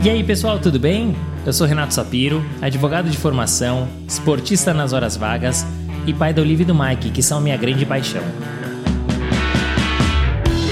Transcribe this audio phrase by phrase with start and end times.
[0.00, 1.16] E aí pessoal, tudo bem?
[1.44, 5.66] Eu sou Renato Sapiro, advogado de formação, esportista nas horas vagas
[6.06, 8.22] e pai da Olivia e do Mike, que são minha grande paixão.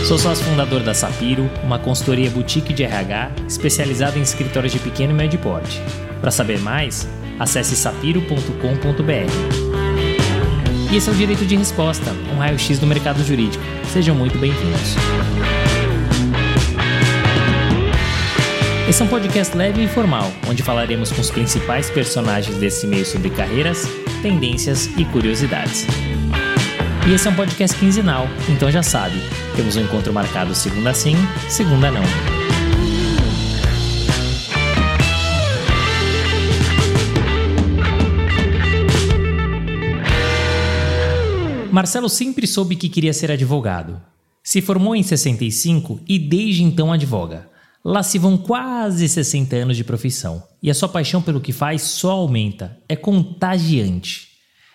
[0.07, 5.13] Sou sócio fundador da Sapiro, uma consultoria boutique de RH especializada em escritórios de pequeno
[5.13, 5.83] e médio porte.
[6.21, 8.47] Para saber mais, acesse sapiro.com.br.
[10.93, 13.65] E esse é o Direito de Resposta, um raio-x do mercado jurídico.
[13.93, 14.95] Sejam muito bem-vindos.
[18.89, 23.05] Esse é um podcast leve e informal, onde falaremos com os principais personagens desse meio
[23.05, 23.83] sobre carreiras,
[24.23, 25.85] tendências e curiosidades.
[27.05, 29.17] E esse é um podcast quinzenal, então já sabe,
[29.57, 31.17] temos um encontro marcado segunda sim,
[31.49, 32.03] segunda não.
[41.73, 44.01] Marcelo sempre soube que queria ser advogado.
[44.45, 47.56] Se formou em 65 e desde então advoga.
[47.89, 50.43] Lá se vão quase 60 anos de profissão.
[50.61, 54.27] E a sua paixão pelo que faz só aumenta, é contagiante.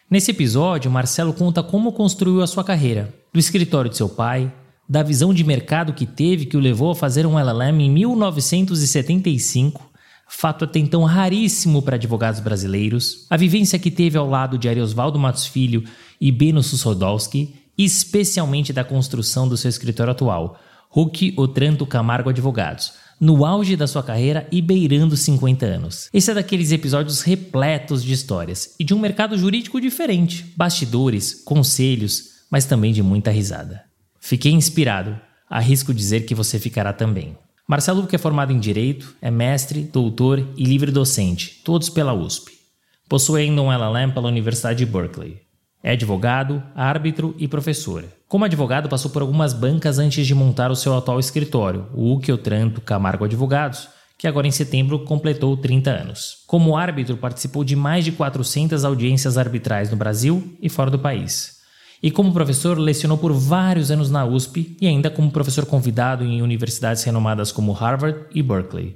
[0.10, 4.50] Nesse episódio, Marcelo conta como construiu a sua carreira, do escritório de seu pai,
[4.88, 9.92] da visão de mercado que teve que o levou a fazer um LLM em 1975,
[10.26, 15.20] fato até então raríssimo para advogados brasileiros, a vivência que teve ao lado de Ariosvaldo
[15.20, 15.84] Matos Filho
[16.20, 20.58] e Beno Sussodolski, e especialmente da construção do seu escritório atual,
[20.96, 26.10] Huck Otranto Camargo Advogados, no auge da sua carreira e beirando 50 anos.
[26.12, 32.42] Esse é daqueles episódios repletos de histórias e de um mercado jurídico diferente, bastidores, conselhos,
[32.50, 33.84] mas também de muita risada.
[34.20, 37.38] Fiquei inspirado, arrisco dizer que você ficará também.
[37.68, 42.52] Marcelo Huck é formado em Direito, é mestre, doutor e livre docente, todos pela USP.
[43.08, 45.42] Possui ainda um LLM pela Universidade de Berkeley.
[45.84, 48.04] É advogado, árbitro e professor.
[48.32, 52.32] Como advogado, passou por algumas bancas antes de montar o seu atual escritório, o UC
[52.32, 56.38] Otranto Camargo Advogados, que agora em setembro completou 30 anos.
[56.48, 61.58] Como árbitro, participou de mais de 400 audiências arbitrais no Brasil e fora do país.
[62.02, 66.42] E como professor, lecionou por vários anos na USP e ainda como professor convidado em
[66.42, 68.96] universidades renomadas como Harvard e Berkeley.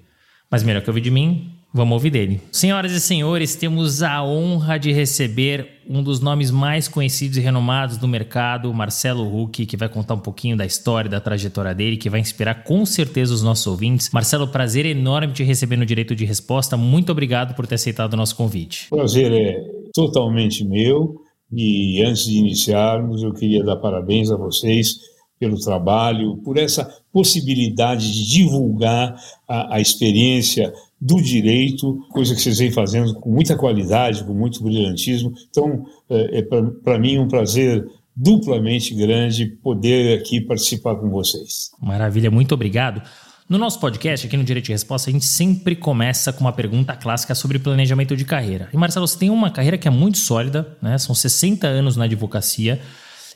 [0.50, 2.40] Mas melhor que ouvir de mim, Vamos ouvir dele.
[2.54, 7.98] Senhoras e senhores, temos a honra de receber um dos nomes mais conhecidos e renomados
[7.98, 12.10] do mercado, Marcelo Huck, que vai contar um pouquinho da história, da trajetória dele, que
[12.10, 14.10] vai inspirar com certeza os nossos ouvintes.
[14.14, 16.78] Marcelo, prazer enorme te receber no Direito de Resposta.
[16.78, 18.88] Muito obrigado por ter aceitado o nosso convite.
[18.90, 19.62] Prazer é
[19.94, 21.16] totalmente meu.
[21.52, 24.96] E antes de iniciarmos, eu queria dar parabéns a vocês
[25.38, 29.16] pelo trabalho, por essa possibilidade de divulgar
[29.46, 34.64] a, a experiência do direito, coisa que vocês vêm fazendo com muita qualidade, com muito
[34.64, 35.34] brilhantismo.
[35.50, 37.86] Então, é, é para mim um prazer
[38.16, 41.72] duplamente grande poder aqui participar com vocês.
[41.82, 43.02] Maravilha, muito obrigado.
[43.48, 46.96] No nosso podcast, aqui no Direito de Resposta, a gente sempre começa com uma pergunta
[46.96, 48.70] clássica sobre planejamento de carreira.
[48.74, 50.98] E Marcelo, você tem uma carreira que é muito sólida, né?
[50.98, 52.82] São 60 anos na advocacia.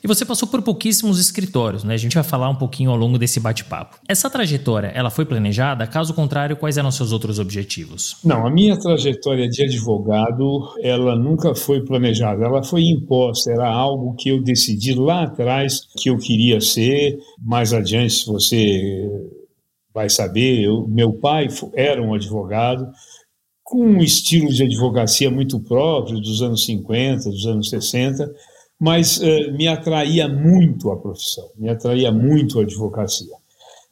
[0.02, 1.94] E você passou por pouquíssimos escritórios, né?
[1.94, 3.98] A gente vai falar um pouquinho ao longo desse bate-papo.
[4.08, 5.86] Essa trajetória, ela foi planejada?
[5.86, 8.16] Caso contrário, quais eram seus outros objetivos?
[8.24, 14.14] Não, a minha trajetória de advogado, ela nunca foi planejada, ela foi imposta, era algo
[14.14, 17.18] que eu decidi lá atrás que eu queria ser.
[17.38, 19.08] Mais adiante, se você
[19.92, 22.86] vai saber, eu, meu pai era um advogado
[23.62, 28.28] com um estilo de advocacia muito próprio dos anos 50, dos anos 60,
[28.80, 33.38] mas uh, me atraía muito a profissão, me atraía muito a advocacia.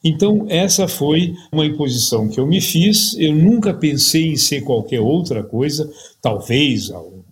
[0.03, 3.15] Então, essa foi uma imposição que eu me fiz.
[3.17, 5.91] Eu nunca pensei em ser qualquer outra coisa.
[6.21, 6.89] Talvez,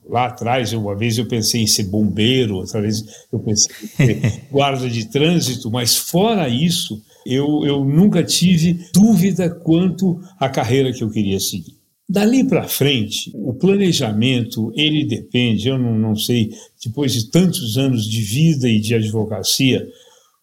[0.08, 4.44] lá atrás, uma vez eu pensei em ser bombeiro, outra vez eu pensei em ser
[4.52, 11.04] guarda de trânsito, mas fora isso, eu, eu nunca tive dúvida quanto à carreira que
[11.04, 11.78] eu queria seguir.
[12.10, 16.52] Dali para frente, o planejamento, ele depende, eu não, não sei,
[16.88, 19.88] depois de tantos anos de vida e de advocacia,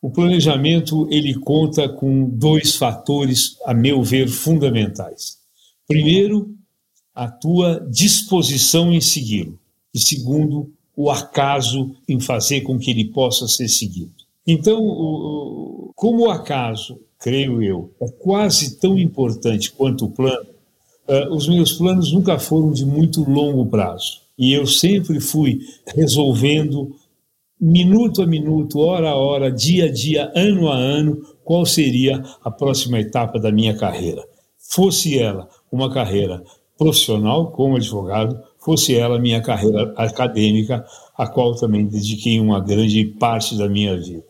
[0.00, 5.38] o planejamento ele conta com dois fatores, a meu ver, fundamentais.
[5.88, 6.54] Primeiro,
[7.14, 9.58] a tua disposição em segui-lo.
[9.94, 14.12] E segundo, o acaso em fazer com que ele possa ser seguido.
[14.46, 14.78] Então,
[15.94, 20.46] como o acaso, creio eu, é quase tão importante quanto o plano,
[21.08, 24.23] uh, os meus planos nunca foram de muito longo prazo.
[24.38, 25.60] E eu sempre fui
[25.94, 26.94] resolvendo,
[27.60, 32.50] minuto a minuto, hora a hora, dia a dia, ano a ano, qual seria a
[32.50, 34.24] próxima etapa da minha carreira.
[34.58, 36.42] Fosse ela uma carreira
[36.76, 40.84] profissional como advogado, fosse ela minha carreira acadêmica,
[41.16, 44.24] a qual também dediquei uma grande parte da minha vida.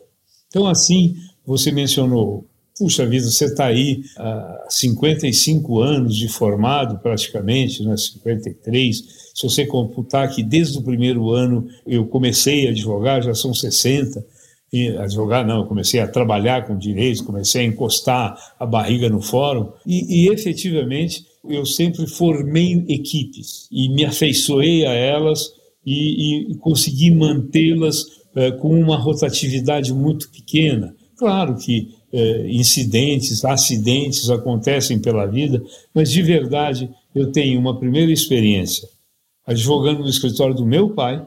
[0.47, 1.15] Então, assim,
[1.45, 2.45] você mencionou
[2.77, 9.24] puxa vida, você está aí há 55 anos de formado, praticamente, né, 53.
[9.35, 14.25] Se você computar que desde o primeiro ano eu comecei a advogar, já são 60.
[14.71, 19.21] E advogar não, eu comecei a trabalhar com direitos, comecei a encostar a barriga no
[19.21, 25.51] fórum e, e efetivamente eu sempre formei equipes e me afeiçoei a elas
[25.85, 28.05] e, e consegui mantê-las
[28.35, 30.95] é, com uma rotatividade muito pequena.
[31.17, 35.61] Claro que é, incidentes, acidentes acontecem pela vida,
[35.93, 38.94] mas de verdade eu tenho uma primeira experiência
[39.45, 41.25] advogando no escritório do meu pai,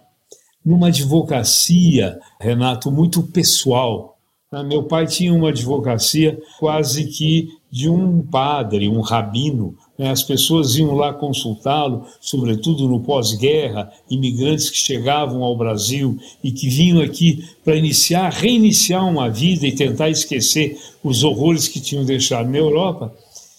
[0.64, 4.18] numa advocacia, Renato, muito pessoal.
[4.52, 4.62] Né?
[4.62, 10.10] Meu pai tinha uma advocacia quase que de um padre, um rabino, né?
[10.10, 16.68] As pessoas iam lá consultá-lo, sobretudo no pós-guerra, imigrantes que chegavam ao Brasil e que
[16.68, 22.48] vinham aqui para iniciar, reiniciar uma vida e tentar esquecer os horrores que tinham deixado
[22.48, 23.12] na Europa.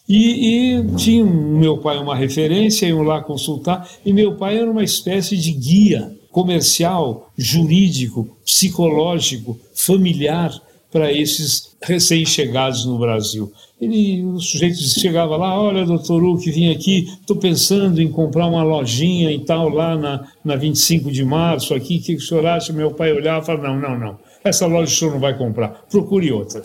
[0.10, 4.84] E, e tinha meu pai uma referência, iam lá consultar, e meu pai era uma
[4.84, 10.52] espécie de guia comercial, jurídico, psicológico, familiar
[10.92, 13.52] para esses recém-chegados no Brasil.
[13.80, 18.64] Ele, o sujeito chegava lá, olha, doutor Huck, vim aqui, estou pensando em comprar uma
[18.64, 22.46] lojinha e tal lá na, na 25 de março, aqui, o que, que o senhor
[22.46, 22.74] acha?
[22.74, 25.70] Meu pai olhava e falava, não, não, não, essa loja o senhor não vai comprar,
[25.90, 26.62] procure outra.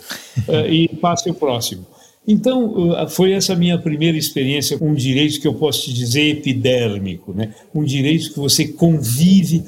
[0.49, 1.87] uh, e passe o próximo.
[2.27, 6.37] Então, uh, foi essa minha primeira experiência com um direito que eu posso te dizer
[6.39, 7.55] epidérmico, né?
[7.75, 9.63] um direito que você convive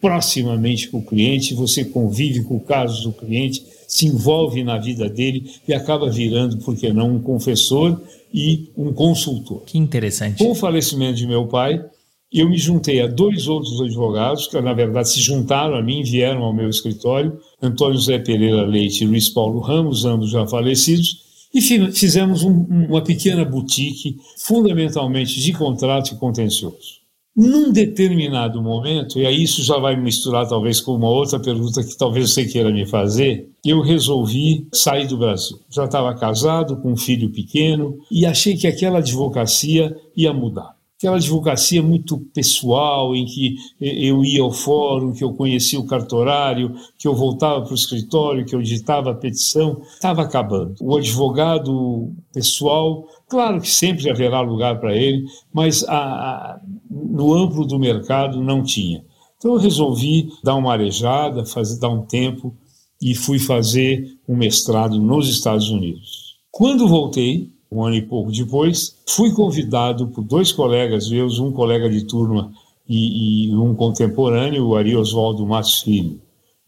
[0.00, 5.08] proximamente com o cliente, você convive com o caso do cliente, se envolve na vida
[5.08, 8.00] dele e acaba virando, por que não, um confessor
[8.32, 9.62] e um consultor.
[9.66, 10.38] Que interessante.
[10.42, 11.84] Com o falecimento de meu pai,
[12.32, 16.44] eu me juntei a dois outros advogados, que na verdade se juntaram a mim, vieram
[16.44, 21.60] ao meu escritório, Antônio José Pereira Leite e Luiz Paulo Ramos, ambos já falecidos, e
[21.60, 27.00] fizemos um, uma pequena boutique, fundamentalmente de contrato e contencioso.
[27.36, 31.96] Num determinado momento, e aí isso já vai misturar talvez com uma outra pergunta que
[31.96, 35.58] talvez você queira me fazer, eu resolvi sair do Brasil.
[35.70, 41.16] Já estava casado, com um filho pequeno, e achei que aquela advocacia ia mudar aquela
[41.16, 47.08] advocacia muito pessoal, em que eu ia ao fórum, que eu conhecia o cartorário, que
[47.08, 50.74] eu voltava para o escritório, que eu ditava a petição, estava acabando.
[50.78, 56.60] O advogado pessoal, claro que sempre haverá lugar para ele, mas a, a,
[56.90, 59.02] no amplo do mercado não tinha.
[59.38, 62.54] Então eu resolvi dar uma arejada, fazer, dar um tempo
[63.00, 66.36] e fui fazer um mestrado nos Estados Unidos.
[66.50, 71.88] Quando voltei, um ano e pouco depois, fui convidado por dois colegas meus, um colega
[71.88, 72.52] de turma
[72.88, 76.20] e, e um contemporâneo, o Ari Oswaldo Matos Filho,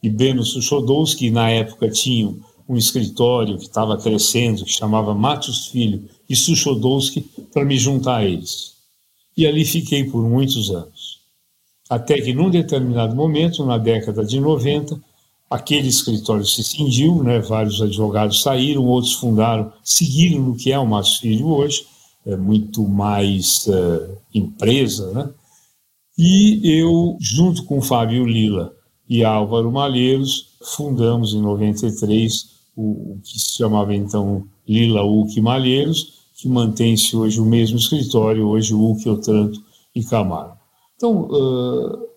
[0.03, 2.37] e Beno Suchodowski, na época tinham
[2.69, 7.23] um escritório que estava crescendo, que chamava Matos Filho e Suchodowski,
[7.53, 8.73] para me juntar a eles.
[9.37, 11.21] E ali fiquei por muitos anos.
[11.91, 14.99] Até que, num determinado momento, na década de 90,
[15.53, 20.87] aquele escritório se cindiu, né, vários advogados saíram, outros fundaram, seguiram no que é o
[20.87, 21.87] Márcio Filho hoje,
[22.25, 25.29] é muito mais uh, empresa, né?
[26.17, 28.73] E eu, junto com Fábio Lila
[29.09, 36.23] e Álvaro Malheiros, fundamos em 93 o, o que se chamava então Lila Uc Malheiros,
[36.37, 39.61] que mantém-se hoje o mesmo escritório, hoje o Uc Otranto
[39.95, 40.57] e Camargo.
[40.97, 42.12] Então, uh,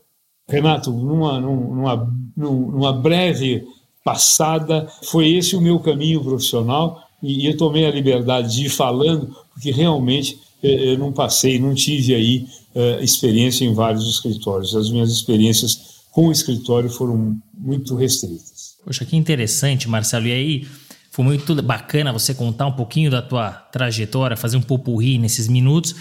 [0.48, 3.64] Renato, numa, numa, numa breve
[4.04, 9.36] passada, foi esse o meu caminho profissional e eu tomei a liberdade de ir falando,
[9.52, 14.75] porque realmente eh, eu não passei, não tive aí uh, experiência em vários escritórios.
[14.75, 18.75] As minhas experiências com o escritório foram muito restritas.
[18.86, 20.28] Poxa, que interessante, Marcelo.
[20.28, 20.68] E aí,
[21.10, 25.96] foi muito bacana você contar um pouquinho da tua trajetória, fazer um popurri nesses minutos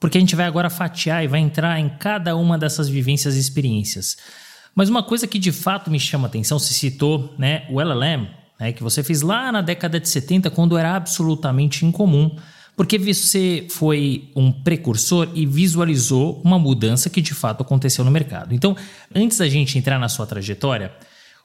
[0.00, 3.38] porque a gente vai agora fatiar e vai entrar em cada uma dessas vivências e
[3.38, 4.16] experiências.
[4.74, 8.28] Mas uma coisa que de fato me chama a atenção, se citou né, o LLM,
[8.58, 12.34] né, que você fez lá na década de 70, quando era absolutamente incomum,
[12.74, 18.54] porque você foi um precursor e visualizou uma mudança que de fato aconteceu no mercado.
[18.54, 18.74] Então,
[19.14, 20.90] antes da gente entrar na sua trajetória,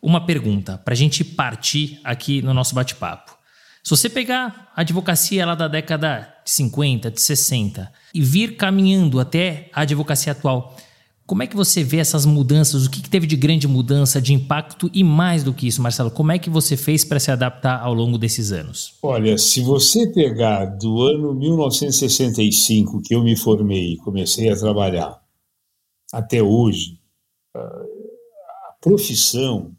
[0.01, 3.35] uma pergunta para a gente partir aqui no nosso bate-papo.
[3.83, 9.19] Se você pegar a advocacia lá da década de 50, de 60 e vir caminhando
[9.19, 10.77] até a advocacia atual,
[11.25, 12.85] como é que você vê essas mudanças?
[12.85, 16.11] O que, que teve de grande mudança, de impacto e mais do que isso, Marcelo?
[16.11, 18.93] Como é que você fez para se adaptar ao longo desses anos?
[19.01, 25.19] Olha, se você pegar do ano 1965 que eu me formei e comecei a trabalhar
[26.13, 26.99] até hoje,
[27.55, 29.71] a profissão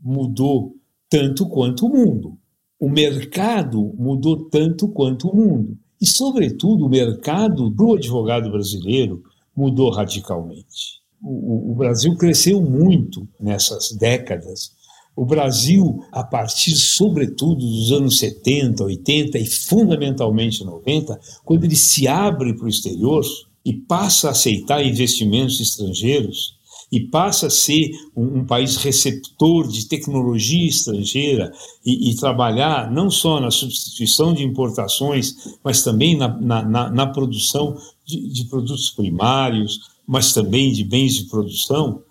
[0.00, 0.74] mudou
[1.10, 2.38] tanto quanto o mundo
[2.78, 5.78] o mercado mudou tanto quanto o mundo.
[6.00, 9.22] E, sobretudo, o mercado do advogado brasileiro
[9.56, 11.00] mudou radicalmente.
[11.22, 14.72] O, o, Brasil cresceu muito nessas décadas.
[15.16, 22.06] O Brasil, a partir, sobretudo, dos anos 70, 80 e fundamentalmente 90, quando ele se
[22.06, 23.24] abre para o exterior
[23.64, 26.55] e passa a aceitar investimentos estrangeiros,
[26.90, 31.52] e passa a ser um, um país receptor de tecnologia estrangeira
[31.84, 37.06] e, e, trabalhar não só na substituição de importações, mas também na, na, na, na
[37.06, 42.02] produção de, de produtos primários, mas também de bens de produção,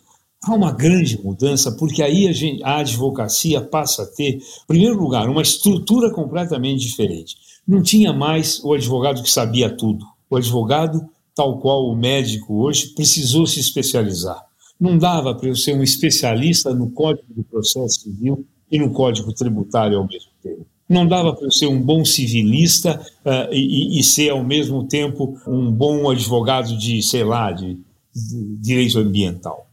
[0.44, 5.01] há uma grande mudança, porque aí a, gente, a, advocacia passa a ter, em primeiro
[5.01, 7.38] lugar, uma estrutura completamente diferente.
[7.67, 10.05] Não tinha mais o advogado que sabia tudo.
[10.29, 14.44] O advogado, tal qual o médico hoje, precisou se especializar.
[14.79, 19.34] Não dava para eu ser um especialista no Código do Processo Civil e no Código
[19.34, 20.65] Tributário ao mesmo tempo.
[20.88, 25.36] Não dava para eu ser um bom civilista uh, e, e, ser, ao mesmo tempo,
[25.48, 27.79] um bom advogado de, sei lá, de,
[28.13, 29.67] de direito ambiental.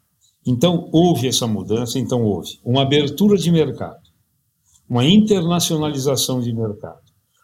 [0.47, 4.01] Então, houve essa mudança, então houve uma abertura de mercado,
[4.89, 7.01] uma internacionalização de mercado,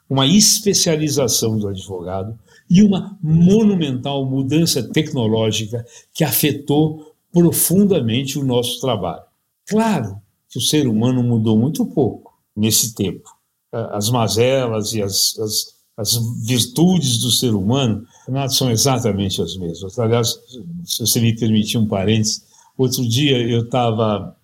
[0.09, 2.38] uma especialização do advogado
[2.71, 5.85] e uma monumental mudança tecnológica
[6.15, 9.23] que afetou profundamente o nosso trabalho.
[9.68, 13.28] Claro que o ser humano mudou muito pouco nesse tempo.
[13.70, 18.06] As mazelas e as, as, as virtudes do ser humano
[18.49, 19.99] são exatamente as mesmas.
[19.99, 20.38] Aliás,
[20.85, 22.44] se você me permitir um parênteses,
[22.76, 24.35] outro dia eu estava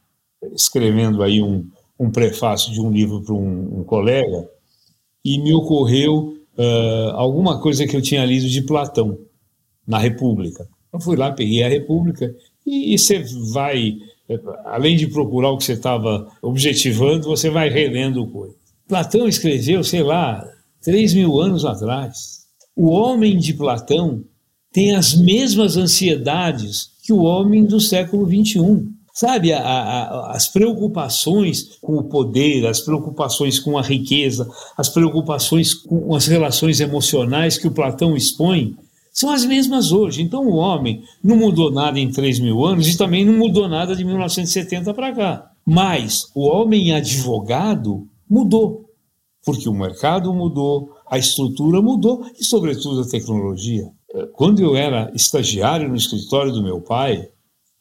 [0.53, 1.67] escrevendo aí um,
[1.99, 4.49] um prefácio de um livro para um, um colega
[5.25, 9.19] e me ocorreu uh, alguma coisa que eu tinha lido de Platão
[9.87, 10.69] na República.
[10.93, 12.35] Eu fui lá, peguei a República
[12.67, 13.95] e, você vai,
[14.65, 18.57] além de procurar o que você estava objetivando, você vai relendo coisas.
[18.89, 20.45] Platão escreveu, sei lá,
[20.83, 22.45] três mil anos atrás.
[22.77, 24.25] O homem de Platão
[24.73, 28.89] tem as mesmas ansiedades que o homem do século XXI.
[29.15, 35.73] Sabe, a, a, as preocupações com o poder, as preocupações com a riqueza, as preocupações
[35.73, 38.75] com as relações emocionais que o Platão expõe,
[39.15, 40.21] são as mesmas hoje.
[40.21, 43.95] Então o homem não mudou nada em 3 mil anos e também não mudou nada
[43.95, 45.51] de 1970 para cá.
[45.65, 48.91] Mas o homem advogado mudou,
[49.45, 53.89] porque o mercado mudou, a estrutura mudou e, sobretudo, a tecnologia.
[54.33, 57.29] Quando eu era estagiário no escritório do meu pai,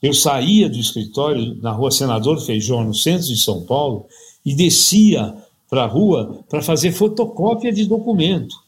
[0.02, 4.06] eu saía do escritório na rua Senador Feijó, no centro de São Paulo,
[4.46, 5.34] e descia
[5.68, 8.62] para a rua para fazer fotocópia de documento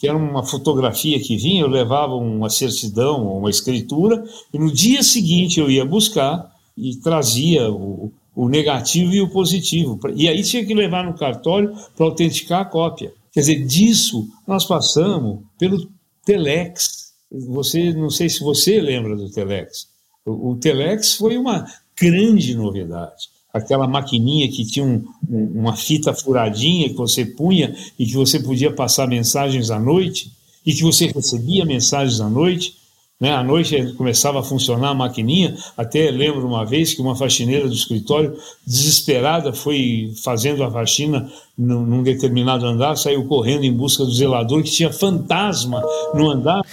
[0.00, 5.02] que era uma fotografia que vinha, eu levava uma certidão, uma escritura, e no dia
[5.02, 10.00] seguinte eu ia buscar e trazia o, o negativo e o positivo.
[10.16, 13.12] E aí tinha que levar no cartório para autenticar a cópia.
[13.30, 15.86] Quer dizer, disso nós passamos pelo
[16.24, 17.12] Telex.
[17.30, 19.86] Você, não sei se você lembra do Telex.
[20.24, 26.12] O, o Telex foi uma grande novidade aquela maquininha que tinha um, um, uma fita
[26.14, 30.32] furadinha que você punha e que você podia passar mensagens à noite
[30.64, 32.78] e que você recebia mensagens à noite.
[33.20, 33.32] Né?
[33.32, 35.54] À noite começava a funcionar a maquininha.
[35.76, 38.34] Até lembro uma vez que uma faxineira do escritório,
[38.66, 44.62] desesperada, foi fazendo a faxina num, num determinado andar, saiu correndo em busca do zelador
[44.62, 45.82] que tinha fantasma
[46.14, 46.64] no andar.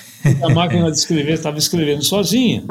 [0.42, 2.64] A máquina de escrever estava escrevendo sozinha.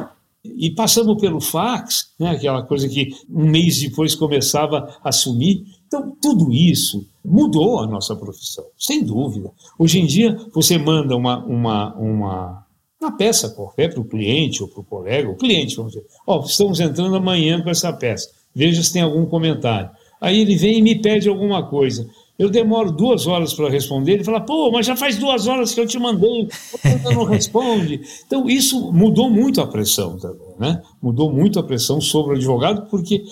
[0.57, 5.65] E passamos pelo fax, né, aquela coisa que um mês depois começava a sumir.
[5.87, 9.51] Então, tudo isso mudou a nossa profissão, sem dúvida.
[9.79, 12.67] Hoje em dia, você manda uma, uma, uma,
[13.01, 16.41] uma peça qualquer para o cliente ou para o colega, o cliente, vamos dizer, ó,
[16.41, 19.91] oh, estamos entrando amanhã com essa peça, veja se tem algum comentário.
[20.21, 22.09] Aí ele vem e me pede alguma coisa.
[22.39, 24.13] Eu demoro duas horas para responder.
[24.13, 28.01] Ele fala, pô, mas já faz duas horas que eu te mandei, você não responde.
[28.27, 30.83] Então, isso mudou muito a pressão também, né?
[31.01, 33.25] Mudou muito a pressão sobre o advogado, porque,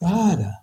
[0.00, 0.54] cara,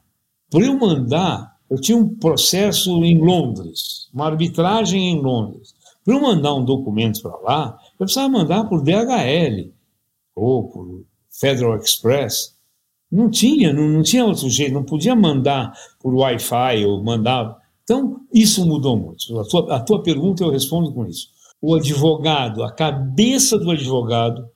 [0.49, 5.73] para eu mandar, eu tinha um processo em Londres, uma arbitragem em Londres.
[6.03, 9.71] Para eu mandar um documento para lá, eu precisava mandar por DHL
[10.35, 12.55] ou por Federal Express.
[13.11, 18.21] Não tinha, não, não tinha outro jeito, não podia mandar por Wi-Fi ou mandar então,
[18.33, 19.39] isso mudou muito.
[19.39, 21.29] A tua, a tua pergunta eu respondo com isso.
[21.61, 24.49] O advogado, a cabeça do advogado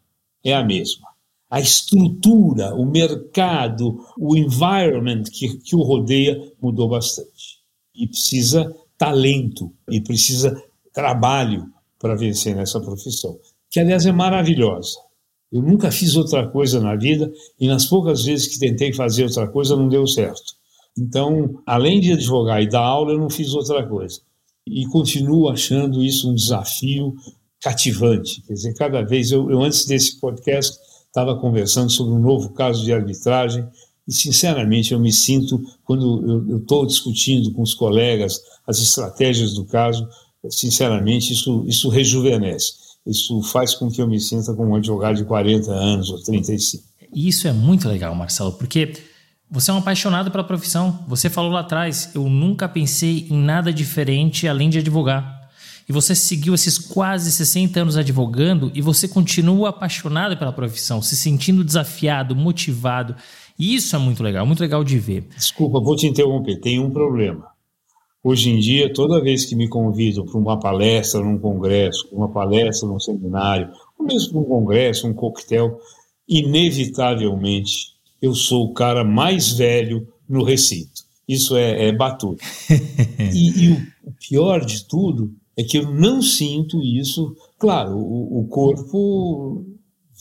[0.43, 1.07] é a mesma.
[1.47, 7.59] A estrutura, o mercado, o environment que, que o rodeia mudou bastante.
[7.95, 14.97] E precisa talento, e precisa trabalho para vencer nessa profissão, que aliás é maravilhosa.
[15.51, 19.47] Eu nunca fiz outra coisa na vida e nas poucas vezes que tentei fazer outra
[19.47, 20.58] coisa não deu certo.
[20.97, 24.19] Então, além de advogar e dar aula, eu não fiz outra coisa.
[24.67, 27.15] E continuo achando isso um desafio
[27.61, 28.41] cativante.
[28.41, 30.77] Quer dizer, cada vez, eu, eu antes desse podcast,
[31.07, 33.67] estava conversando sobre um novo caso de arbitragem
[34.07, 39.65] e, sinceramente, eu me sinto, quando eu estou discutindo com os colegas as estratégias do
[39.65, 40.07] caso,
[40.49, 42.73] sinceramente, isso, isso rejuvenesce.
[43.05, 46.83] Isso faz com que eu me sinta como um advogado de 40 anos ou 35.
[47.13, 48.93] Isso é muito legal, Marcelo, porque
[49.51, 51.03] você é um apaixonado pela profissão.
[51.07, 55.49] Você falou lá atrás, eu nunca pensei em nada diferente além de advogar.
[55.87, 61.15] E você seguiu esses quase 60 anos advogando e você continua apaixonado pela profissão, se
[61.15, 63.15] sentindo desafiado, motivado.
[63.57, 65.27] E isso é muito legal, muito legal de ver.
[65.35, 66.59] Desculpa, vou te interromper.
[66.59, 67.47] Tem um problema.
[68.23, 72.87] Hoje em dia, toda vez que me convidam para uma palestra num congresso, uma palestra
[72.87, 75.79] num seminário, ou mesmo para um congresso, um coquetel,
[76.27, 81.03] inevitavelmente eu sou o cara mais velho no recinto.
[81.27, 82.43] Isso é, é batuta.
[83.33, 87.35] e, e o, pior de tudo é que eu não sinto isso.
[87.57, 89.65] Claro, o, o corpo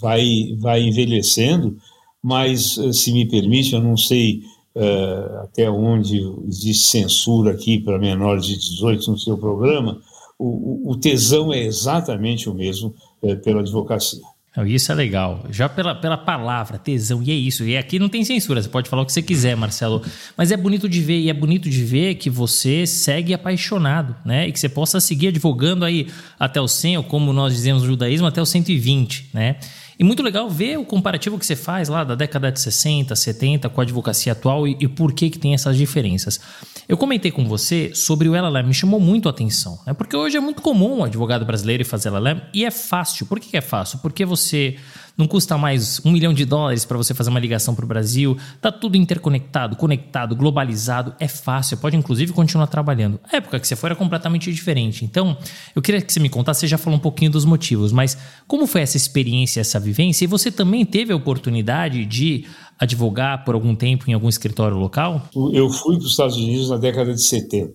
[0.01, 1.77] vai, vai envelhecendo,
[2.23, 4.43] mas, eh, se me permite, eu não sei
[4.75, 10.01] uh, até onde existe censura aqui para menores de 18 no seu programa,
[10.39, 14.23] o, o tesão é exatamente o mesmo uh, pela advocacia.
[14.67, 15.45] Isso é legal.
[15.51, 17.65] Já pela, pela palavra, tesão, e é isso.
[17.65, 20.03] E aqui não tem censura, você pode falar o que você quiser, Marcelo.
[20.37, 24.49] Mas é bonito de ver, e é bonito de ver que você segue apaixonado, né?
[24.49, 27.89] E que você possa seguir advogando aí até o 100, ou como nós dizemos no
[27.89, 29.57] judaísmo, até o 120, né?
[29.99, 33.69] E muito legal ver o comparativo que você faz lá da década de 60, 70
[33.69, 36.41] com a advocacia atual e, e por que, que tem essas diferenças.
[36.89, 39.93] Eu comentei com você sobre o LLM, me chamou muito a atenção, né?
[39.93, 43.27] porque hoje é muito comum o advogado brasileiro fazer LLM e é fácil.
[43.27, 43.99] Por que é fácil?
[43.99, 44.77] Porque você
[45.19, 48.39] não custa mais um milhão de dólares para você fazer uma ligação para o Brasil,
[48.61, 53.19] tá tudo interconectado, conectado, globalizado, é fácil, pode inclusive continuar trabalhando.
[53.31, 55.05] A época que você foi era completamente diferente.
[55.05, 55.37] Então,
[55.75, 58.65] eu queria que você me contasse, você já falou um pouquinho dos motivos, mas como
[58.65, 60.25] foi essa experiência, essa vivência?
[60.25, 62.47] E você também teve a oportunidade de
[62.79, 65.29] advogar por algum tempo em algum escritório local?
[65.53, 67.73] Eu fui para os Estados Unidos na década de 70.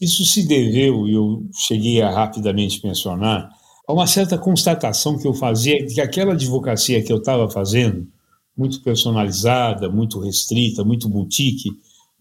[0.00, 3.50] Isso se deveu, e eu cheguei a rapidamente mencionar,
[3.88, 8.06] a uma certa constatação que eu fazia de que aquela advocacia que eu estava fazendo,
[8.54, 11.70] muito personalizada, muito restrita, muito boutique,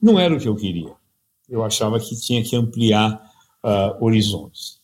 [0.02, 0.94] não era o que eu queria.
[1.50, 3.22] Eu achava que tinha que ampliar
[3.66, 4.78] uh, horizontes.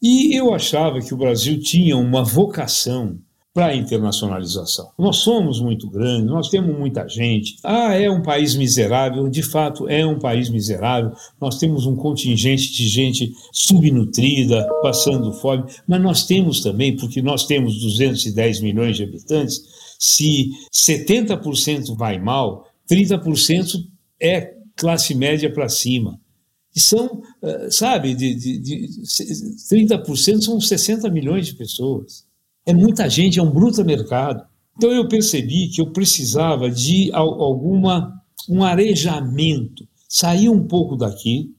[0.00, 3.18] E eu achava que o Brasil tinha uma vocação
[3.52, 4.90] para a internacionalização.
[4.96, 7.56] Nós somos muito grandes, nós temos muita gente.
[7.64, 11.12] Ah, é um país miserável, de fato é um país miserável.
[11.40, 17.44] Nós temos um contingente de gente subnutrida, passando fome, mas nós temos também, porque nós
[17.44, 19.60] temos 210 milhões de habitantes,
[19.98, 23.84] se 70% vai mal, 30%
[24.20, 26.20] é classe média para cima.
[26.74, 28.88] E são, eh, sabe, de, de, de
[29.68, 32.29] 30% são 60 milhões de pessoas.
[32.70, 34.44] É muita gente, é um bruto mercado.
[34.76, 38.14] Então eu percebi que eu precisava de alguma
[38.48, 41.52] um arejamento, sair um pouco daqui,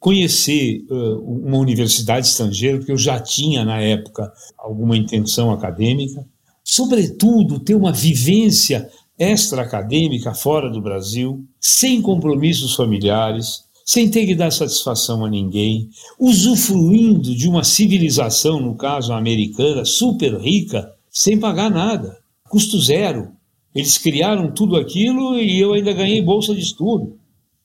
[0.00, 6.26] conhecer uh, uma universidade estrangeira, porque eu já tinha na época alguma intenção acadêmica,
[6.62, 14.50] sobretudo ter uma vivência extra-acadêmica fora do Brasil, sem compromissos familiares, sem ter que dar
[14.50, 22.18] satisfação a ninguém, usufruindo de uma civilização, no caso americana, super rica, sem pagar nada,
[22.48, 23.32] custo zero.
[23.74, 27.18] Eles criaram tudo aquilo e eu ainda ganhei bolsa de estudo.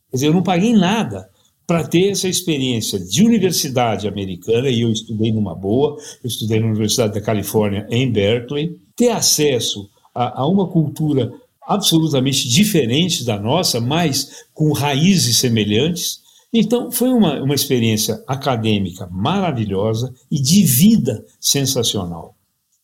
[0.10, 1.30] Quer dizer, eu não paguei nada
[1.66, 6.66] para ter essa experiência de universidade americana, e eu estudei numa boa, eu estudei na
[6.66, 11.32] Universidade da Califórnia, em Berkeley, ter acesso a, a uma cultura
[11.70, 16.20] absolutamente diferentes da nossa, mas com raízes semelhantes.
[16.52, 22.36] Então, foi uma, uma experiência acadêmica maravilhosa e de vida sensacional.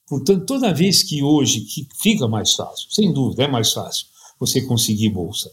[0.07, 4.05] Portanto, toda vez que hoje que fica mais fácil, sem dúvida, é mais fácil
[4.39, 5.49] você conseguir bolsa.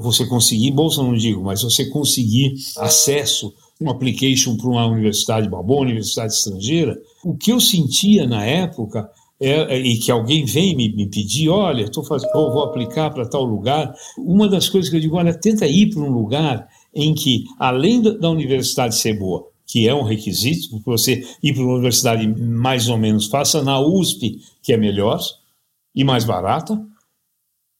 [0.00, 5.62] Você conseguir bolsa, não digo, mas você conseguir acesso, um application para uma universidade, uma
[5.62, 7.00] boa universidade estrangeira.
[7.22, 9.08] O que eu sentia na época
[9.42, 13.28] é, é, e que alguém vem me, me pedir, olha, estou fazendo, vou aplicar para
[13.28, 13.92] tal lugar.
[14.16, 18.00] Uma das coisas que eu digo, olha, tenta ir para um lugar em que, além
[18.00, 22.88] da universidade ser boa, que é um requisito, porque você ir para uma universidade mais
[22.88, 25.20] ou menos, faça na USP, que é melhor
[25.92, 26.80] e mais barata,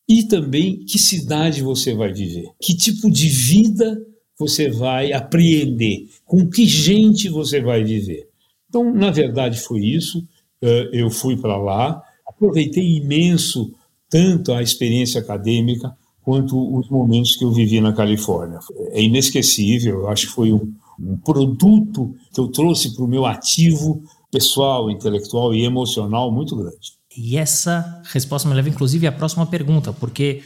[0.09, 4.05] e também que cidade você vai viver, que tipo de vida
[4.37, 8.29] você vai apreender, com que gente você vai viver.
[8.69, 10.27] Então, na verdade, foi isso.
[10.63, 13.75] Eh, eu fui para lá, aproveitei imenso
[14.09, 18.61] tanto a experiência acadêmica quanto os momentos que eu vivi na Califórnia.
[18.91, 23.27] É inesquecível, eu acho que foi um, um produto que eu trouxe para o meu
[23.27, 26.93] ativo pessoal, intelectual e emocional muito grande.
[27.17, 30.43] E essa resposta me leva inclusive à próxima pergunta, porque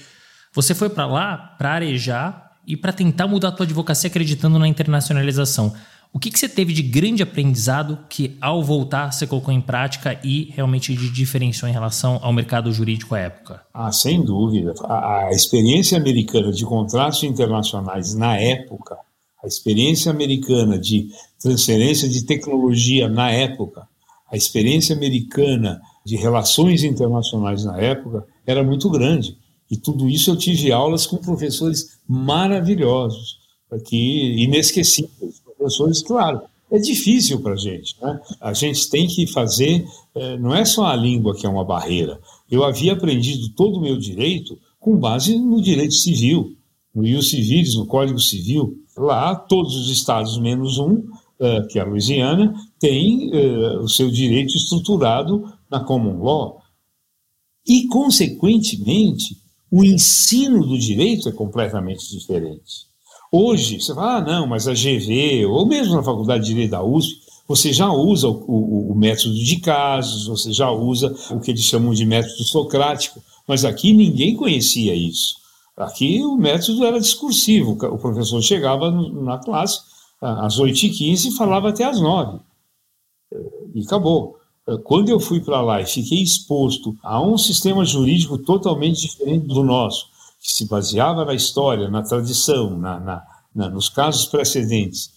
[0.55, 4.67] você foi para lá para arejar e para tentar mudar a tua advocacia acreditando na
[4.67, 5.73] internacionalização.
[6.17, 10.19] O que, que você teve de grande aprendizado que, ao voltar, você colocou em prática
[10.25, 13.63] e realmente de diferenciou em relação ao mercado jurídico à época?
[13.75, 14.73] Ah, sem dúvida.
[14.85, 18.97] A, a experiência americana de contratos internacionais na época,
[19.45, 23.87] a experiência americana de transferência de tecnologia na época,
[24.33, 29.37] a experiência americana de relações internacionais na época era muito grande.
[29.71, 33.37] E tudo isso eu tive aulas com professores maravilhosos,
[33.71, 37.97] aqui inesquecíveis professores, claro, é difícil para a gente.
[38.01, 38.21] Né?
[38.41, 42.21] A gente tem que fazer, é, não é só a língua que é uma barreira.
[42.51, 46.57] Eu havia aprendido todo o meu direito com base no direito civil,
[46.95, 48.75] no ius civilis, no Código Civil.
[48.97, 51.03] Lá, todos os estados menos um,
[51.39, 56.63] é, que é a Louisiana, têm é, o seu direito estruturado na common law.
[57.67, 59.37] E, consequentemente,
[59.71, 62.87] o ensino do direito é completamente diferente.
[63.31, 66.83] Hoje, você fala, ah, não, mas a GV, ou mesmo na Faculdade de Direito da
[66.83, 71.51] USP, você já usa o, o, o, método de casos, você já usa o que
[71.51, 75.37] eles chamam de método socrático, mas aqui ninguém conhecia isso.
[75.77, 79.81] Aqui o método era discursivo, o professor chegava na classe
[80.21, 82.41] às 8h15 e falava até às 9
[83.75, 84.37] E acabou.
[84.83, 89.63] Quando eu fui para lá e fiquei exposto a um sistema jurídico totalmente diferente do
[89.63, 90.09] nosso,
[90.41, 93.23] que se baseava na história, na tradição, na, na,
[93.55, 95.11] na, nos casos precedentes,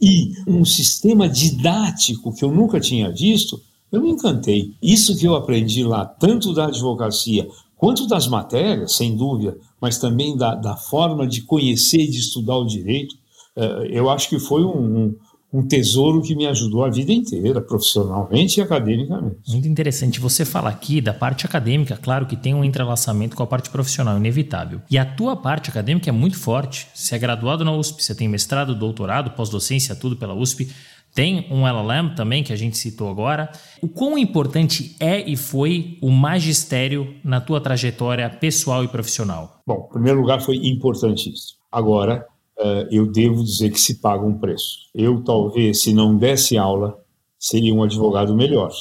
[0.00, 3.60] e um sistema didático que eu nunca tinha visto,
[3.90, 4.74] eu me encantei.
[4.82, 10.36] Isso que eu aprendi lá, tanto da advocacia quanto das matérias, sem dúvida, mas também
[10.36, 13.14] da, da forma de conhecer e de estudar o direito,
[13.56, 15.14] eh, eu acho que foi um,
[15.56, 19.36] um tesouro que me ajudou a vida inteira, profissionalmente e academicamente.
[19.48, 20.20] Muito interessante.
[20.20, 24.18] Você fala aqui da parte acadêmica, claro que tem um entrelaçamento com a parte profissional,
[24.18, 24.82] inevitável.
[24.90, 26.86] E a tua parte acadêmica é muito forte.
[26.94, 30.68] Você é graduado na USP, você tem mestrado, doutorado, pós-docência, tudo pela USP.
[31.14, 33.50] Tem um LLM também, que a gente citou agora.
[33.80, 39.62] O quão importante é e foi o magistério na tua trajetória pessoal e profissional?
[39.66, 41.56] Bom, em primeiro lugar, foi importantíssimo.
[41.72, 42.26] Agora,
[42.58, 44.88] uh, eu devo dizer que se paga um preço.
[44.94, 46.98] Eu, talvez, se não desse aula,
[47.38, 48.72] seria um advogado melhor.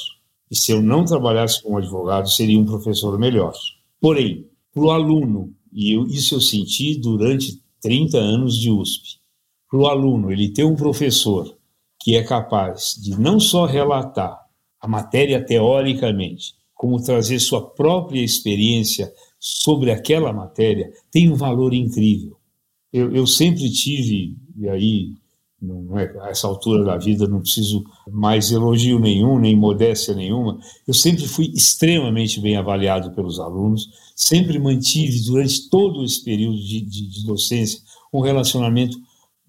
[0.50, 3.54] E se eu não trabalhasse como advogado, seria um professor melhor.
[4.00, 9.20] Porém, para o aluno, e eu, isso eu senti durante 30 anos de USP,
[9.70, 11.56] para o aluno, ele ter um professor
[12.00, 14.40] que é capaz de não só relatar
[14.80, 22.38] a matéria teoricamente, como trazer sua própria experiência sobre aquela matéria, tem um valor incrível
[22.96, 25.14] eu, eu sempre tive, e aí
[25.62, 30.60] não é, a essa altura da vida não preciso mais elogio nenhum, nem modéstia nenhuma.
[30.88, 36.82] Eu sempre fui extremamente bem avaliado pelos alunos, sempre mantive durante todo esse período de,
[36.82, 37.82] de, de docência
[38.14, 38.98] um relacionamento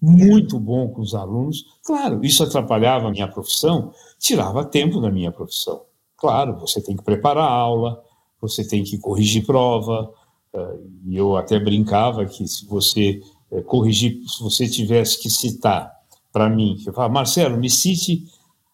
[0.01, 1.63] muito bom com os alunos.
[1.85, 5.83] Claro, isso atrapalhava a minha profissão, tirava tempo da minha profissão.
[6.17, 8.03] Claro, você tem que preparar a aula,
[8.41, 10.11] você tem que corrigir prova,
[10.53, 15.91] eh, e eu até brincava que se você é, corrigir, se você tivesse que citar
[16.31, 18.23] para mim, você fala, Marcelo, me cite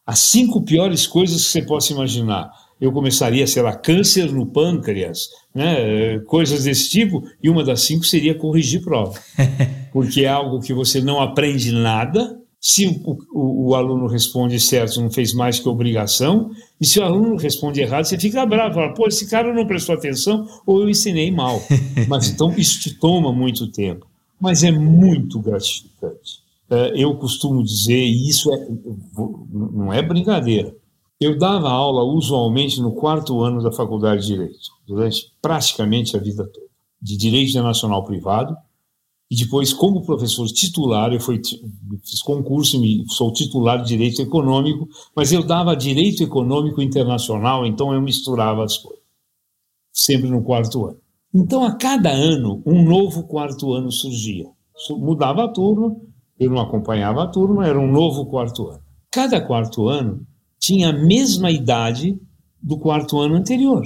[0.06, 2.52] as cinco piores coisas que você possa imaginar.
[2.82, 8.04] Eu começaria, sei lá, câncer no pâncreas, né, coisas desse tipo, e uma das cinco
[8.04, 9.18] seria corrigir prova.
[9.94, 15.02] Porque é algo que você não aprende nada, se o, o, o, aluno responde certo,
[15.02, 18.94] não fez mais que obrigação, e se o aluno responde errado, você fica bravo, fala,
[18.94, 21.62] pô, esse cara não prestou atenção ou eu ensinei mal.
[22.08, 24.12] Mas então isso te toma muito tempo
[24.44, 26.44] mas é muito gratificante.
[26.70, 28.68] É, eu costumo dizer, e isso é,
[29.50, 30.76] não é brincadeira,
[31.18, 36.46] eu dava aula usualmente no quarto ano da Faculdade de Direito, durante praticamente a vida
[36.46, 36.68] toda,
[37.02, 38.54] de Direito Internacional Privado,
[39.32, 41.42] e depois, como professor titular, eu fui,
[42.04, 47.94] fiz concurso e sou titular de Direito Econômico, mas eu dava Direito Econômico Internacional, então
[47.94, 49.04] eu misturava as coisas,
[49.94, 51.03] sempre no quarto ano.
[51.34, 54.46] Então, a cada ano, um novo quarto ano surgia.
[54.91, 55.96] Mudava a turma,
[56.39, 58.82] eu não acompanhava a turma, era um novo quarto ano.
[59.12, 60.28] Cada quarto ano
[60.60, 62.19] tinha a mesma idade
[62.62, 63.84] do quarto ano anterior.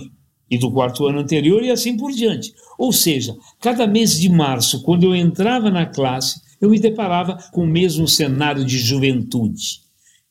[0.50, 2.54] E do quarto ano anterior e assim por diante.
[2.78, 7.64] Ou seja, cada mês de março, quando eu entrava na classe, eu me deparava com
[7.64, 9.82] o mesmo cenário de juventude.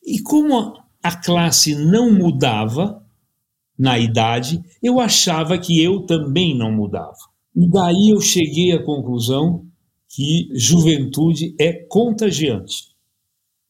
[0.05, 3.02] E como a classe não mudava,
[3.79, 7.17] na idade, eu achava que eu também não mudava.
[7.55, 9.65] E daí eu cheguei à conclusão
[10.09, 12.97] que juventude é contagiante.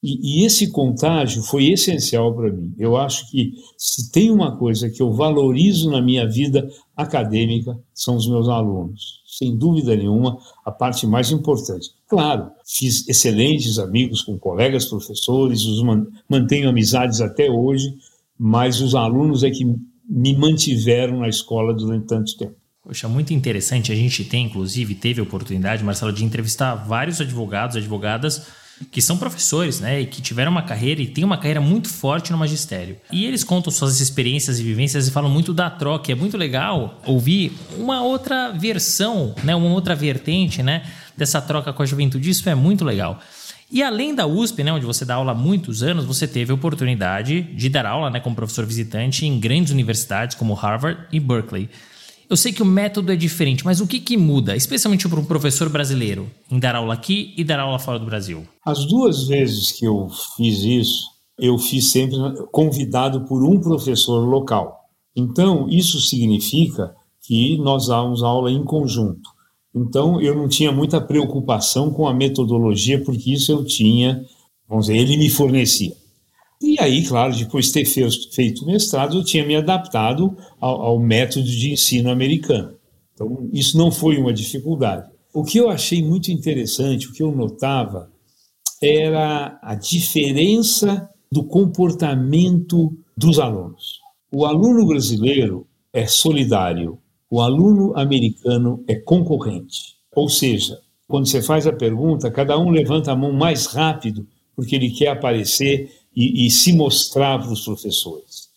[0.03, 2.73] E, e esse contágio foi essencial para mim.
[2.79, 8.17] Eu acho que se tem uma coisa que eu valorizo na minha vida acadêmica, são
[8.17, 9.23] os meus alunos.
[9.27, 11.91] Sem dúvida nenhuma, a parte mais importante.
[12.09, 15.83] Claro, fiz excelentes amigos com colegas professores, os
[16.29, 17.97] mantenho amizades até hoje,
[18.39, 19.65] mas os alunos é que
[20.09, 22.55] me mantiveram na escola durante tanto tempo.
[22.83, 23.91] Poxa, muito interessante.
[23.91, 28.47] A gente tem, inclusive, teve a oportunidade, Marcelo, de entrevistar vários advogados, advogadas
[28.91, 32.31] que são professores, né, e que tiveram uma carreira e têm uma carreira muito forte
[32.31, 32.99] no magistério.
[33.11, 36.11] E eles contam suas experiências e vivências e falam muito da troca.
[36.11, 40.85] E é muito legal ouvir uma outra versão, né, uma outra vertente, né,
[41.17, 42.29] dessa troca com a juventude.
[42.29, 43.19] Isso é muito legal.
[43.71, 46.55] E além da USP, né, onde você dá aula há muitos anos, você teve a
[46.55, 51.69] oportunidade de dar aula né, como professor visitante em grandes universidades como Harvard e Berkeley.
[52.29, 55.25] Eu sei que o método é diferente, mas o que, que muda, especialmente para um
[55.25, 58.45] professor brasileiro, em dar aula aqui e dar aula fora do Brasil?
[58.65, 61.05] As duas vezes que eu fiz isso,
[61.39, 62.17] eu fiz sempre
[62.51, 64.77] convidado por um professor local.
[65.15, 69.36] Então, isso significa que nós dávamos aula em conjunto.
[69.77, 74.25] Então, eu não tinha muita preocupação com a metodologia, porque isso eu tinha,
[74.67, 75.93] vamos dizer, ele me fornecia.
[76.63, 80.99] E aí, claro, depois de ter feito o mestrado, eu tinha me adaptado ao, ao
[80.99, 82.75] método de ensino americano.
[83.13, 85.11] Então, isso não foi uma dificuldade.
[85.35, 88.11] O que eu achei muito interessante, o que eu notava,
[88.83, 94.01] era a diferença do comportamento dos alunos.
[94.33, 96.99] O aluno brasileiro é solidário,
[97.31, 99.97] o aluno americano é concorrente.
[100.15, 104.75] Ou seja, quando você faz a pergunta, cada um levanta a mão mais rápido porque
[104.75, 108.49] ele quer aparecer e, e se mostrar para os professores.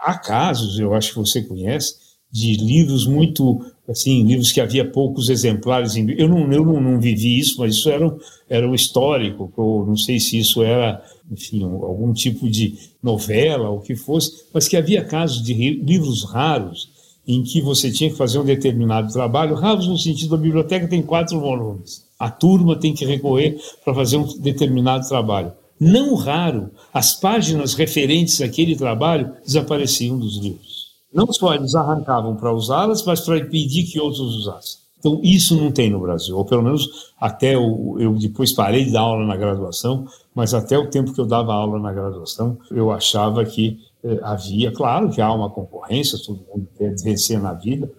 [0.00, 1.96] Há casos, eu acho que você conhece,
[2.30, 7.00] de livros muito assim livros que havia poucos exemplares em eu não eu não, não
[7.00, 8.14] vivi isso mas isso era
[8.50, 13.78] era o histórico ou não sei se isso era enfim algum tipo de novela ou
[13.78, 16.90] o que fosse mas que havia casos de livros raros
[17.28, 21.02] em que você tinha que fazer um determinado trabalho raros no sentido da biblioteca tem
[21.02, 27.14] quatro volumes a turma tem que recorrer para fazer um determinado trabalho não raro, as
[27.14, 30.88] páginas referentes àquele trabalho desapareciam dos livros.
[31.12, 34.80] Não só eles arrancavam para usá-las, mas para impedir que outros usassem.
[34.98, 38.90] Então, isso não tem no Brasil, ou pelo menos até o, eu depois parei de
[38.90, 42.90] dar aula na graduação, mas até o tempo que eu dava aula na graduação, eu
[42.90, 43.78] achava que
[44.22, 47.90] havia, claro há uma concorrência, todo mundo quer vencer na vida,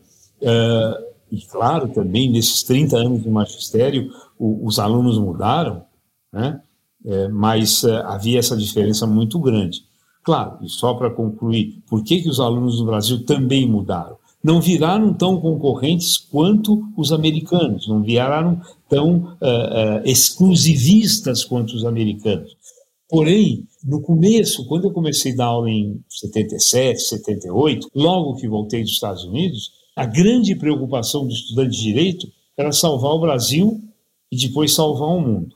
[0.41, 4.09] eh, e claro também nesses 30 anos de magistério,
[4.39, 5.83] os alunos mudaram,
[6.31, 6.62] né?
[7.05, 9.83] é, mas é, havia essa diferença muito grande.
[10.23, 14.17] Claro, e só para concluir, por que, que os alunos do Brasil também mudaram?
[14.43, 21.85] Não viraram tão concorrentes quanto os americanos, não viraram tão uh, uh, exclusivistas quanto os
[21.85, 22.55] americanos.
[23.09, 28.81] Porém, no começo, quando eu comecei a dar aula em 77, 78, logo que voltei
[28.81, 33.81] dos Estados Unidos, a grande preocupação do estudante de direito era salvar o Brasil
[34.31, 35.55] e depois salvar o mundo.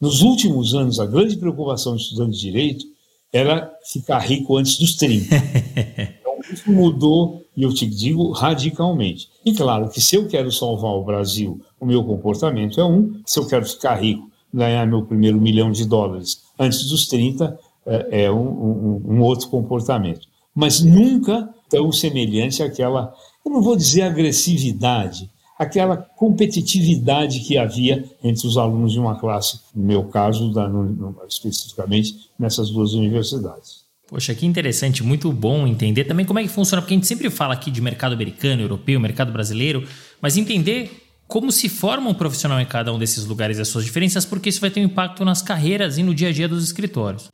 [0.00, 2.84] Nos últimos anos, a grande preocupação do estudante de direito
[3.32, 5.36] era ficar rico antes dos 30.
[6.20, 9.28] então, isso mudou, e eu te digo, radicalmente.
[9.44, 13.38] E claro que se eu quero salvar o Brasil, o meu comportamento é um, se
[13.38, 18.30] eu quero ficar rico, ganhar meu primeiro milhão de dólares antes dos 30, é, é
[18.30, 20.26] um, um, um outro comportamento.
[20.54, 28.46] Mas nunca tão semelhante àquela, eu não vou dizer agressividade, aquela competitividade que havia entre
[28.46, 33.82] os alunos de uma classe, no meu caso, da, no, no, especificamente nessas duas universidades.
[34.06, 37.30] Poxa, que interessante, muito bom entender também como é que funciona, porque a gente sempre
[37.30, 39.86] fala aqui de mercado americano, europeu, mercado brasileiro,
[40.20, 41.01] mas entender
[41.32, 44.50] como se forma um profissional em cada um desses lugares e as suas diferenças, porque
[44.50, 47.30] isso vai ter um impacto nas carreiras e no dia a dia dos escritórios.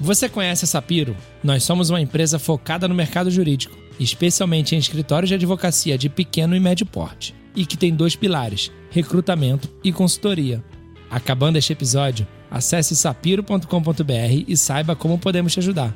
[0.00, 1.16] Você conhece a Sapiro?
[1.42, 6.54] Nós somos uma empresa focada no mercado jurídico, especialmente em escritórios de advocacia de pequeno
[6.54, 10.62] e médio porte e que tem dois pilares: recrutamento e consultoria.
[11.10, 15.92] Acabando este episódio, acesse sapiro.com.br e saiba como podemos te ajudar.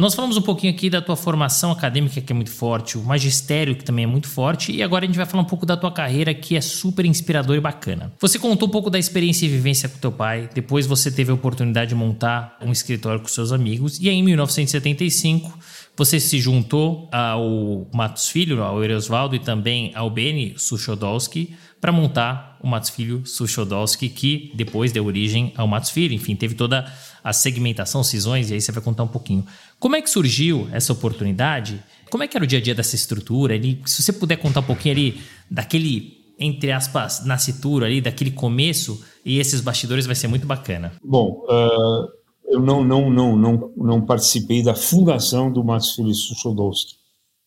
[0.00, 3.76] Nós falamos um pouquinho aqui da tua formação acadêmica, que é muito forte, o magistério,
[3.76, 5.92] que também é muito forte, e agora a gente vai falar um pouco da tua
[5.92, 8.10] carreira, que é super inspiradora e bacana.
[8.18, 11.34] Você contou um pouco da experiência e vivência com teu pai, depois você teve a
[11.34, 15.58] oportunidade de montar um escritório com seus amigos, e aí em 1975
[15.94, 22.58] você se juntou ao Matos Filho, ao Erosvaldo e também ao Beni Suchodolski para montar
[22.62, 26.12] o Matos Filho Suchodolski, que depois deu origem ao Matos Filho.
[26.12, 26.92] Enfim, teve toda
[27.24, 29.44] a segmentação, cisões, e aí você vai contar um pouquinho.
[29.78, 31.82] Como é que surgiu essa oportunidade?
[32.10, 33.58] Como é que era o dia a dia dessa estrutura?
[33.86, 39.38] se você puder contar um pouquinho ali daquele, entre aspas, nascituro ali, daquele começo e
[39.38, 40.92] esses bastidores vai ser muito bacana.
[41.02, 42.08] Bom, uh,
[42.50, 46.94] eu não, não, não, não, não participei da fundação do Matos Filho Suchodowski.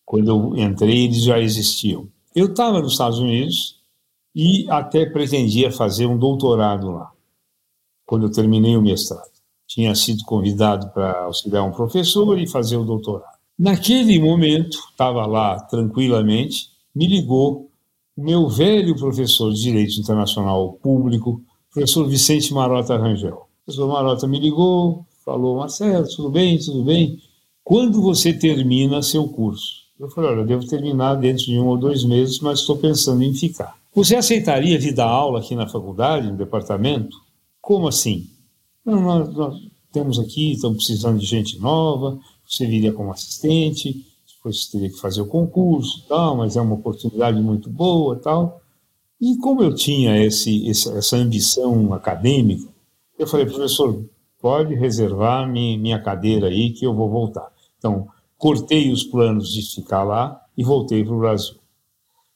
[0.05, 2.07] Quando eu entrei, eles já existiam.
[2.35, 3.82] Eu estava nos Estados Unidos
[4.35, 7.11] e até pretendia fazer um doutorado lá,
[8.05, 9.31] quando eu terminei o mestrado.
[9.67, 13.37] Tinha sido convidado para auxiliar um professor e fazer o doutorado.
[13.57, 17.69] Naquele momento, estava lá tranquilamente, me ligou
[18.15, 21.41] o meu velho professor de Direito Internacional Público,
[21.71, 23.35] professor Vicente Marota Rangel.
[23.35, 27.19] O professor Marota me ligou, falou, Marcelo, tudo bem, tudo bem?
[27.63, 29.83] Quando você termina seu curso?
[29.99, 33.23] Eu falei, olha, eu devo terminar dentro de um ou dois meses, mas estou pensando
[33.23, 33.82] em ficar.
[33.95, 37.15] Você aceitaria vir dar aula aqui na faculdade, no departamento?
[37.61, 38.27] Como assim?
[38.83, 39.55] Não, nós, nós
[39.91, 44.03] temos aqui, estamos precisando de gente nova, você viria como assistente,
[44.35, 48.61] depois teria que fazer o concurso, tal, mas é uma oportunidade muito boa, tal.
[49.21, 52.67] E como eu tinha esse, essa ambição acadêmica,
[53.17, 54.03] eu falei, professor,
[54.41, 57.47] pode reservar minha cadeira aí que eu vou voltar.
[57.77, 58.07] Então,
[58.39, 61.55] cortei os planos de ficar lá e voltei para o Brasil.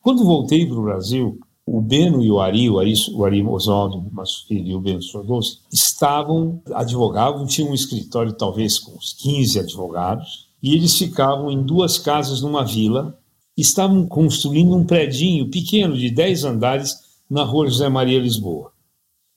[0.01, 4.09] Quando voltei para o Brasil, o Beno e o Ari, o Ari, o Ari Oswaldo
[4.47, 10.47] Filho e o Beno Sordowski, estavam, advogavam, tinham um escritório talvez com uns 15 advogados,
[10.63, 13.19] e eles ficavam em duas casas numa vila,
[13.57, 16.95] estavam construindo um predinho pequeno de 10 andares
[17.29, 18.71] na rua José Maria Lisboa.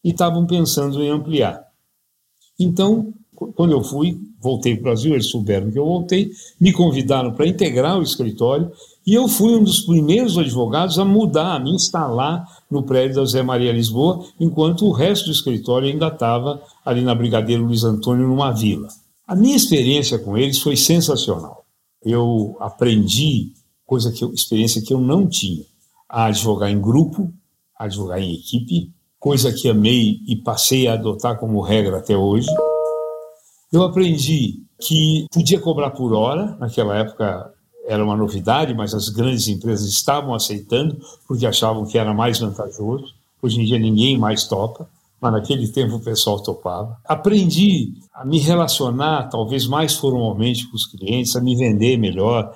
[0.04, 1.64] E estavam pensando em ampliar.
[2.58, 3.12] Então,
[3.56, 7.46] quando eu fui, voltei para o Brasil, eles souberam que eu voltei, me convidaram para
[7.46, 8.72] integrar o escritório
[9.06, 13.24] e eu fui um dos primeiros advogados a mudar, a me instalar no prédio da
[13.24, 18.28] Zé Maria Lisboa, enquanto o resto do escritório ainda estava ali na Brigadeiro Luiz Antônio,
[18.28, 18.88] numa vila.
[19.26, 21.64] A minha experiência com eles foi sensacional.
[22.04, 23.52] Eu aprendi
[23.86, 25.64] coisa que eu, experiência que eu não tinha,
[26.08, 27.32] a advogar em grupo,
[27.78, 32.48] a advogar em equipe, coisa que amei e passei a adotar como regra até hoje.
[33.72, 37.52] Eu aprendi que podia cobrar por hora, naquela época
[37.86, 43.14] era uma novidade, mas as grandes empresas estavam aceitando porque achavam que era mais vantajoso.
[43.40, 44.88] Hoje em dia ninguém mais topa,
[45.20, 46.96] mas naquele tempo o pessoal topava.
[47.04, 52.52] Aprendi a me relacionar, talvez mais formalmente com os clientes, a me vender melhor,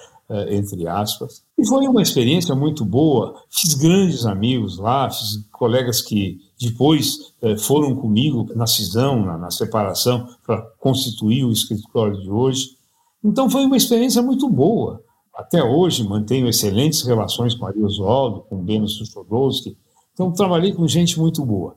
[0.50, 1.42] entre aspas.
[1.58, 3.34] E foi uma experiência muito boa.
[3.50, 9.50] Fiz grandes amigos lá, fiz colegas que depois eh, foram comigo na cisão, na, na
[9.50, 12.76] separação, para constituir o escritório de hoje.
[13.22, 15.02] Então foi uma experiência muito boa.
[15.34, 19.76] Até hoje mantenho excelentes relações com Ari Oswaldo, com Beno Suchodowski.
[20.12, 21.76] Então trabalhei com gente muito boa.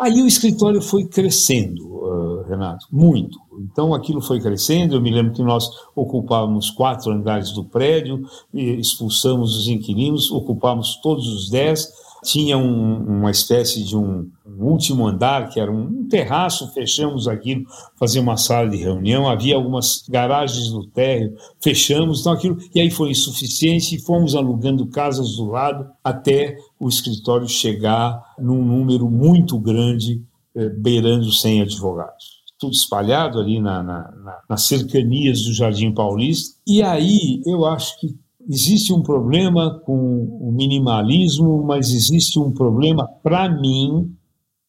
[0.00, 3.38] Aí o escritório foi crescendo, uh, Renato, muito.
[3.60, 4.94] Então aquilo foi crescendo.
[4.94, 11.28] Eu me lembro que nós ocupávamos quatro andares do prédio, expulsamos os inquilinos, ocupávamos todos
[11.28, 11.86] os dez.
[12.24, 17.64] Tinha um, uma espécie de um, um, último andar, que era um, terraço, fechamos aquilo,
[17.98, 22.90] fazia uma sala de reunião, havia algumas garagens no térreo, fechamos, então aquilo, e aí
[22.90, 29.58] foi insuficiente, e fomos alugando casas do lado até o escritório chegar num número muito
[29.58, 30.24] grande,
[30.56, 36.58] eh, beirando 100 advogados tudo espalhado ali na, na, na, nas cercanias do Jardim Paulista.
[36.66, 38.14] E aí eu acho que
[38.48, 44.12] Existe um problema com o minimalismo, mas existe um problema para mim.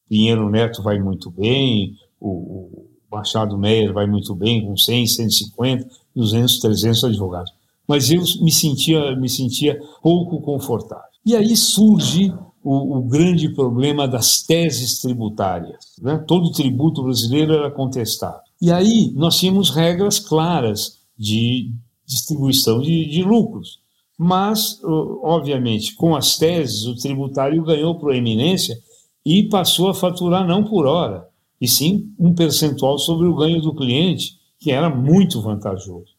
[0.07, 6.59] Pinheiro Neto vai muito bem, o, Machado Meyer vai muito bem, com 100, 150, 200,
[6.59, 7.51] 300 advogados.
[7.87, 11.10] Mas eu me sentia, me sentia pouco confortável.
[11.25, 15.93] E aí surge o, o, grande problema das teses tributárias.
[16.01, 16.17] Né?
[16.27, 18.41] Todo tributo brasileiro era contestado.
[18.61, 21.71] E aí nós tínhamos regras claras de
[22.05, 23.79] distribuição de, de lucros.
[24.17, 28.77] Mas, obviamente, com as teses, o tributário ganhou proeminência
[29.25, 31.27] e passou a faturar não por hora,
[31.59, 36.11] e sim um percentual sobre o ganho do cliente, que era muito vantajoso.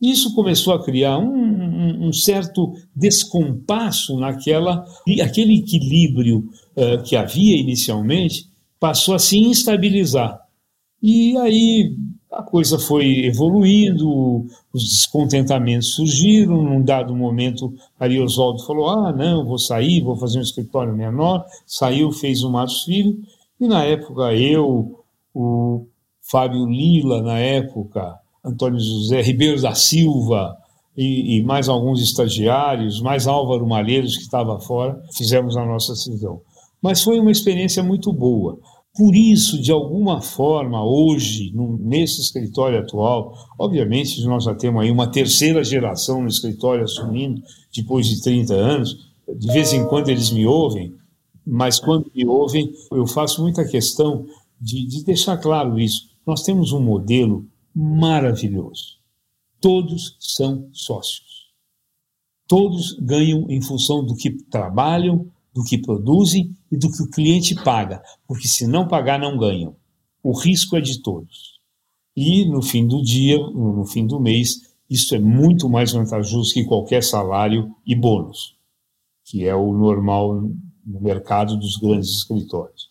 [0.00, 1.26] Isso começou a criar um,
[1.80, 4.84] um, um certo descompasso naquela,
[5.22, 10.40] aquele equilíbrio uh, que havia inicialmente passou a se instabilizar.
[11.02, 11.94] E aí
[12.30, 16.62] a coisa foi evoluindo, os descontentamentos surgiram.
[16.62, 21.44] Num dado momento, Ari Oswaldo falou: Ah, não, vou sair, vou fazer um escritório menor.
[21.66, 23.18] Saiu, fez o Matos Filho.
[23.58, 25.04] E na época, eu,
[25.34, 25.86] o
[26.22, 30.56] Fábio Lila, na época, Antônio José Ribeiro da Silva
[30.96, 36.40] e, e mais alguns estagiários, mais Álvaro Malheiros, que estava fora, fizemos a nossa cisão.
[36.82, 38.58] Mas foi uma experiência muito boa.
[38.96, 45.10] Por isso, de alguma forma, hoje, nesse escritório atual, obviamente nós já temos aí uma
[45.10, 47.40] terceira geração no escritório assumindo,
[47.74, 50.92] depois de 30 anos, de vez em quando eles me ouvem,
[51.46, 54.26] mas quando me ouvem, eu faço muita questão
[54.60, 56.10] de, de deixar claro isso.
[56.26, 58.99] Nós temos um modelo maravilhoso.
[59.60, 61.50] Todos são sócios.
[62.48, 67.54] Todos ganham em função do que trabalham, do que produzem e do que o cliente
[67.54, 69.76] paga, porque se não pagar, não ganham.
[70.22, 71.60] O risco é de todos.
[72.16, 76.64] E no fim do dia, no fim do mês, isso é muito mais vantajoso que
[76.64, 78.56] qualquer salário e bônus,
[79.24, 80.42] que é o normal
[80.84, 82.88] no mercado dos grandes escritórios.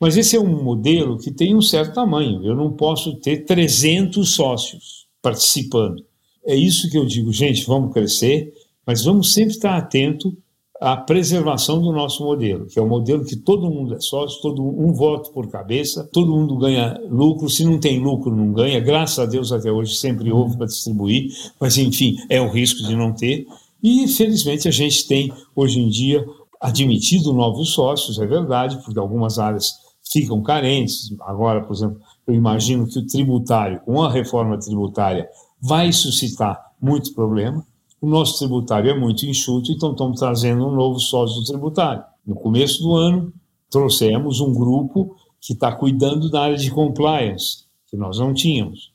[0.00, 2.44] Mas esse é um modelo que tem um certo tamanho.
[2.44, 6.04] Eu não posso ter 300 sócios participando.
[6.46, 8.52] É isso que eu digo, gente, vamos crescer,
[8.86, 10.36] mas vamos sempre estar atento
[10.78, 14.42] à preservação do nosso modelo, que é o um modelo que todo mundo é sócio,
[14.42, 17.48] todo um voto por cabeça, todo mundo ganha lucro.
[17.48, 18.78] Se não tem lucro, não ganha.
[18.78, 22.94] Graças a Deus até hoje sempre houve para distribuir, mas enfim, é o risco de
[22.94, 23.46] não ter.
[23.82, 26.22] E felizmente a gente tem hoje em dia
[26.60, 29.72] admitido novos sócios, é verdade, porque algumas áreas
[30.12, 31.14] ficam carentes.
[31.22, 35.28] Agora, por exemplo, eu imagino que o tributário, com a reforma tributária,
[35.60, 37.66] vai suscitar muito problema.
[38.00, 42.04] O nosso tributário é muito enxuto, então estamos trazendo um novo sócio tributário.
[42.26, 43.32] No começo do ano,
[43.70, 48.92] trouxemos um grupo que está cuidando da área de compliance, que nós não tínhamos,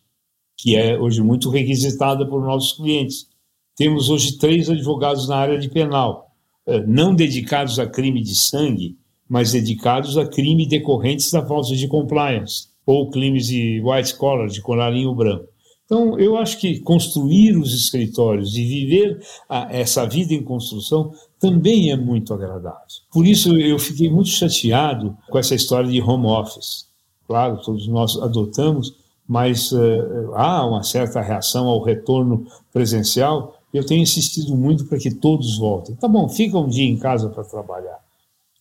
[0.58, 3.28] que é hoje muito requisitada por nossos clientes.
[3.76, 6.32] Temos hoje três advogados na área de penal,
[6.66, 11.88] eh, não dedicados a crime de sangue, mas dedicados a crime decorrentes da falta de
[11.88, 15.46] compliance, ou crimes de white collar, de colarinho branco.
[15.86, 21.92] Então, eu acho que construir os escritórios e viver a, essa vida em construção também
[21.92, 22.82] é muito agradável.
[23.12, 26.88] Por isso, eu fiquei muito chateado com essa história de home office.
[27.28, 28.96] Claro, todos nós adotamos,
[29.28, 33.56] mas uh, há uma certa reação ao retorno presencial.
[33.72, 35.96] Eu tenho insistido muito para que todos voltem.
[35.96, 38.00] Tá bom, fica um dia em casa para trabalhar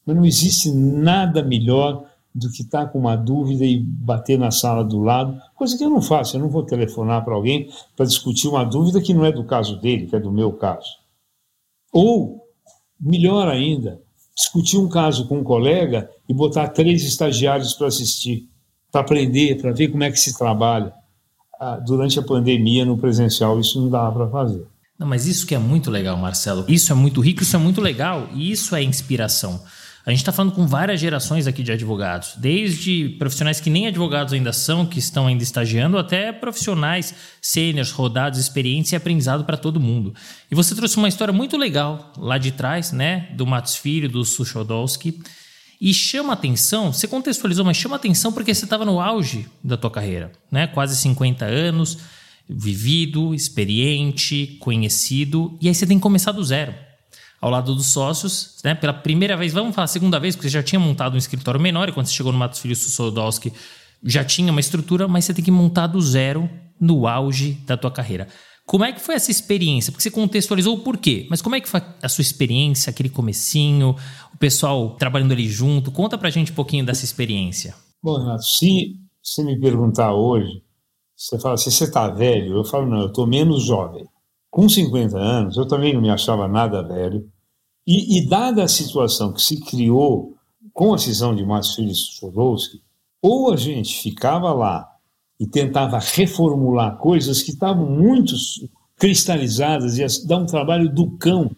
[0.09, 4.51] mas não existe nada melhor do que estar tá com uma dúvida e bater na
[4.51, 8.07] sala do lado, coisa que eu não faço, eu não vou telefonar para alguém para
[8.07, 10.89] discutir uma dúvida que não é do caso dele, que é do meu caso.
[11.93, 12.41] Ou,
[13.01, 14.01] melhor ainda,
[14.37, 18.49] discutir um caso com um colega e botar três estagiários para assistir,
[18.93, 20.93] para aprender, para ver como é que se trabalha.
[21.61, 24.65] Ah, durante a pandemia, no presencial, isso não dava para fazer.
[24.99, 26.65] Não, mas isso que é muito legal, Marcelo.
[26.69, 29.61] Isso é muito rico, isso é muito legal e isso é inspiração.
[30.07, 34.33] A gente está falando com várias gerações aqui de advogados, desde profissionais que nem advogados
[34.33, 39.81] ainda são, que estão ainda estagiando, até profissionais sêniores, rodados, experiência e aprendizado para todo
[39.81, 40.15] mundo.
[40.51, 44.25] E você trouxe uma história muito legal lá de trás, né, do Matos Filho, do
[44.25, 45.21] Sushodowski,
[45.81, 49.91] e chama atenção, você contextualizou, mas chama atenção porque você estava no auge da tua
[49.91, 51.99] carreira, né, quase 50 anos,
[52.49, 56.88] vivido, experiente, conhecido, e aí você tem que começar do zero
[57.41, 58.75] ao lado dos sócios, né?
[58.75, 61.89] Pela primeira vez, vamos falar segunda vez, porque você já tinha montado um escritório menor,
[61.89, 63.53] e quando você chegou no Matos Filho Sussodowski
[64.03, 66.49] já tinha uma estrutura, mas você tem que montar do zero
[66.81, 68.29] no auge da tua carreira.
[68.65, 69.91] Como é que foi essa experiência?
[69.91, 73.97] Porque você contextualizou o porquê, mas como é que foi a sua experiência, aquele comecinho,
[74.35, 75.91] o pessoal trabalhando ali junto?
[75.91, 77.75] Conta pra gente um pouquinho dessa experiência.
[78.03, 80.63] Bom, Renato, se você me perguntar hoje,
[81.17, 82.59] você fala assim, você está velho?
[82.59, 84.05] Eu falo, não, eu estou menos jovem.
[84.51, 87.29] Com 50 anos, eu também não me achava nada velho.
[87.87, 90.35] E, e dada a situação que se criou
[90.73, 92.81] com a cisão de Márcio Filho Sodowski,
[93.21, 94.89] ou a gente ficava lá
[95.41, 98.35] e tentava reformular coisas que estavam muito
[98.97, 101.51] cristalizadas, e dar um trabalho do cão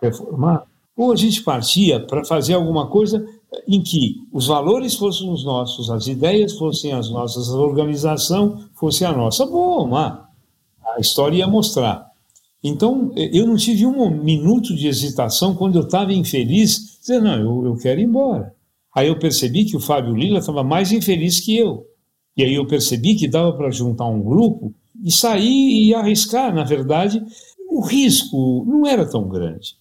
[0.00, 0.64] reformar,
[0.96, 3.24] ou a gente partia para fazer alguma coisa
[3.66, 9.04] em que os valores fossem os nossos, as ideias fossem as nossas, a organização fosse
[9.04, 9.44] a nossa.
[9.46, 10.28] Bom, a
[10.98, 12.03] história ia mostrar.
[12.64, 17.66] Então, eu não tive um minuto de hesitação quando eu estava infeliz, dizer, não, eu,
[17.66, 18.54] eu quero ir embora.
[18.96, 21.84] Aí eu percebi que o Fábio Lila estava mais infeliz que eu.
[22.34, 26.54] E aí eu percebi que dava para juntar um grupo e sair e arriscar.
[26.54, 27.22] Na verdade,
[27.68, 29.76] o risco não era tão grande.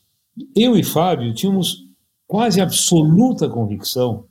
[0.56, 1.86] Eu e Fábio tínhamos
[2.28, 4.26] quase absoluta convicção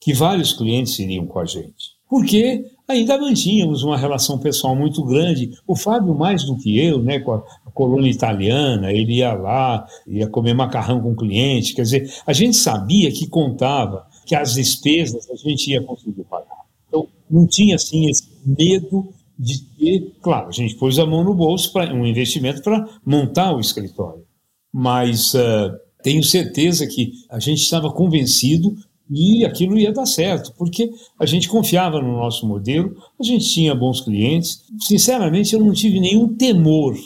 [0.00, 1.98] que vários clientes iriam com a gente.
[2.08, 5.50] Porque ainda mantínhamos uma relação pessoal muito grande.
[5.66, 10.28] O Fábio, mais do que eu, né, com a colônia italiana, ele ia lá, ia
[10.28, 11.74] comer macarrão com o cliente.
[11.74, 16.60] Quer dizer, a gente sabia que contava, que as despesas a gente ia conseguir pagar.
[16.88, 20.12] Então, não tinha, assim, esse medo de ter.
[20.20, 24.24] Claro, a gente pôs a mão no bolso para um investimento para montar o escritório.
[24.72, 25.34] Mas.
[25.34, 28.74] Uh, tenho certeza que a gente estava convencido
[29.10, 33.74] e aquilo ia dar certo, porque a gente confiava no nosso modelo, a gente tinha
[33.74, 34.64] bons clientes.
[34.80, 36.96] Sinceramente, eu não tive nenhum temor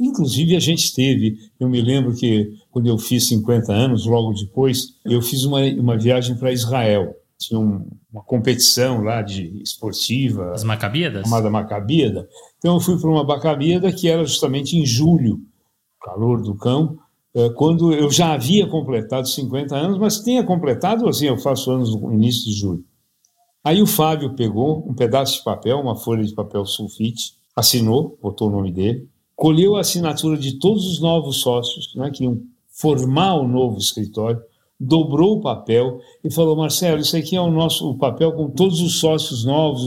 [0.00, 4.94] Inclusive, a gente teve, eu me lembro que quando eu fiz 50 anos, logo depois,
[5.04, 7.14] eu fiz uma, uma viagem para Israel.
[7.38, 10.52] Tinha um, uma competição lá de esportiva.
[10.52, 11.24] As Macabíadas?
[11.24, 12.26] Chamada Macabíada.
[12.58, 15.38] Então, eu fui para uma Macabíada que era justamente em julho,
[16.02, 16.98] calor do cão,
[17.34, 21.94] eh, quando eu já havia completado 50 anos, mas tinha completado, assim, eu faço anos
[21.94, 22.84] no início de julho.
[23.62, 28.48] Aí o Fábio pegou um pedaço de papel, uma folha de papel sulfite, assinou, botou
[28.48, 29.08] o nome dele,
[29.40, 34.38] colheu a assinatura de todos os novos sócios né, que iam formar o novo escritório,
[34.78, 38.82] dobrou o papel e falou: Marcelo, isso aqui é o nosso o papel com todos
[38.82, 39.82] os sócios novos,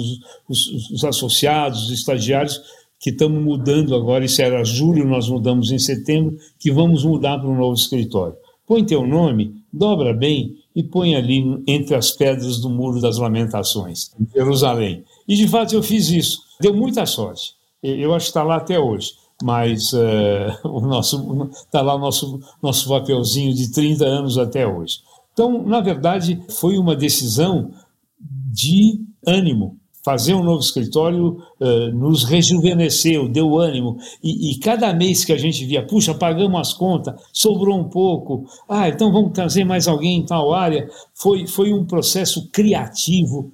[0.50, 2.60] os, os, os associados, os estagiários
[3.00, 4.26] que estamos mudando agora.
[4.26, 8.36] Isso era julho, nós mudamos em setembro, que vamos mudar para um novo escritório.
[8.66, 14.10] Põe teu nome, dobra bem e põe ali entre as pedras do Muro das Lamentações,
[14.20, 15.04] em Jerusalém.
[15.28, 16.40] E de fato eu fiz isso.
[16.60, 17.54] Deu muita sorte.
[17.84, 22.40] Eu acho que está lá até hoje mas uh, o nosso está lá o nosso
[22.62, 25.00] nosso papelzinho de 30 anos até hoje.
[25.34, 27.72] Então, na verdade, foi uma decisão
[28.20, 29.78] de ânimo.
[30.06, 33.98] Fazer um novo escritório uh, nos rejuvenesceu, deu ânimo.
[34.22, 38.46] E, e, cada mês que a gente via, puxa, pagamos as contas, sobrou um pouco,
[38.68, 40.90] ah, então vamos trazer mais alguém em tal área.
[41.16, 43.54] Foi, foi um processo criativo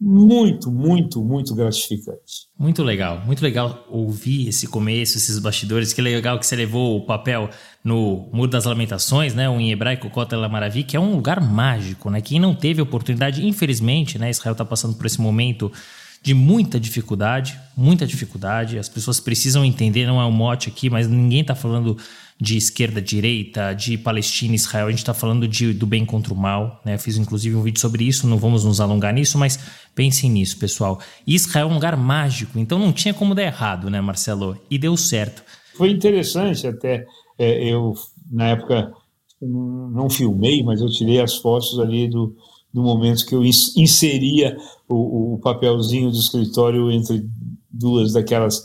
[0.00, 2.48] muito, muito, muito gratificante.
[2.58, 5.92] Muito legal, muito legal ouvir esse começo, esses bastidores.
[5.92, 7.48] Que legal que você levou o papel
[7.82, 9.48] no Muro das Lamentações, né?
[9.48, 12.20] O em hebraico Kota Maravi, que é um lugar mágico, né?
[12.20, 14.30] Quem não teve oportunidade, infelizmente, né?
[14.30, 15.70] Israel está passando por esse momento
[16.24, 18.78] de muita dificuldade, muita dificuldade.
[18.78, 21.98] As pessoas precisam entender, não é um mote aqui, mas ninguém está falando
[22.40, 24.86] de esquerda, direita, de Palestina, Israel.
[24.86, 26.80] A gente está falando de, do bem contra o mal.
[26.84, 26.94] Né?
[26.94, 29.58] Eu fiz inclusive um vídeo sobre isso, não vamos nos alongar nisso, mas
[29.94, 31.00] pensem nisso, pessoal.
[31.26, 34.58] Israel é um lugar mágico, então não tinha como dar errado, né, Marcelo?
[34.70, 35.42] E deu certo.
[35.76, 37.06] Foi interessante até.
[37.38, 37.94] É, eu,
[38.30, 38.92] na época,
[39.40, 42.34] não filmei, mas eu tirei as fotos ali do,
[42.72, 44.56] do momento que eu inseria
[44.88, 47.26] o, o papelzinho do escritório entre
[47.70, 48.62] duas daquelas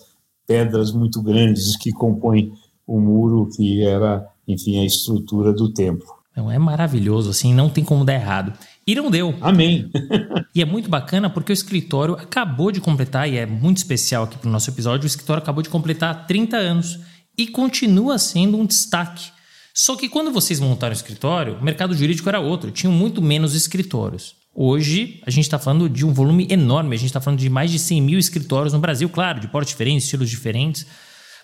[0.48, 2.52] pedras muito grandes que compõem
[2.86, 6.08] o muro que era, enfim, a estrutura do templo.
[6.36, 8.54] Não, é maravilhoso, assim, não tem como dar errado.
[8.90, 9.36] E não deu.
[9.42, 9.92] Amém.
[10.56, 14.38] e é muito bacana porque o escritório acabou de completar, e é muito especial aqui
[14.38, 17.00] para o nosso episódio, o escritório acabou de completar 30 anos
[17.38, 19.32] e continua sendo um destaque.
[19.74, 23.56] Só que quando vocês montaram o escritório, o mercado jurídico era outro, tinham muito menos
[23.56, 24.36] escritórios.
[24.54, 27.72] Hoje, a gente está falando de um volume enorme, a gente está falando de mais
[27.72, 30.86] de 100 mil escritórios no Brasil, claro, de porte diferentes, estilos diferentes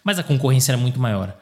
[0.05, 1.35] mas a concorrência era muito maior.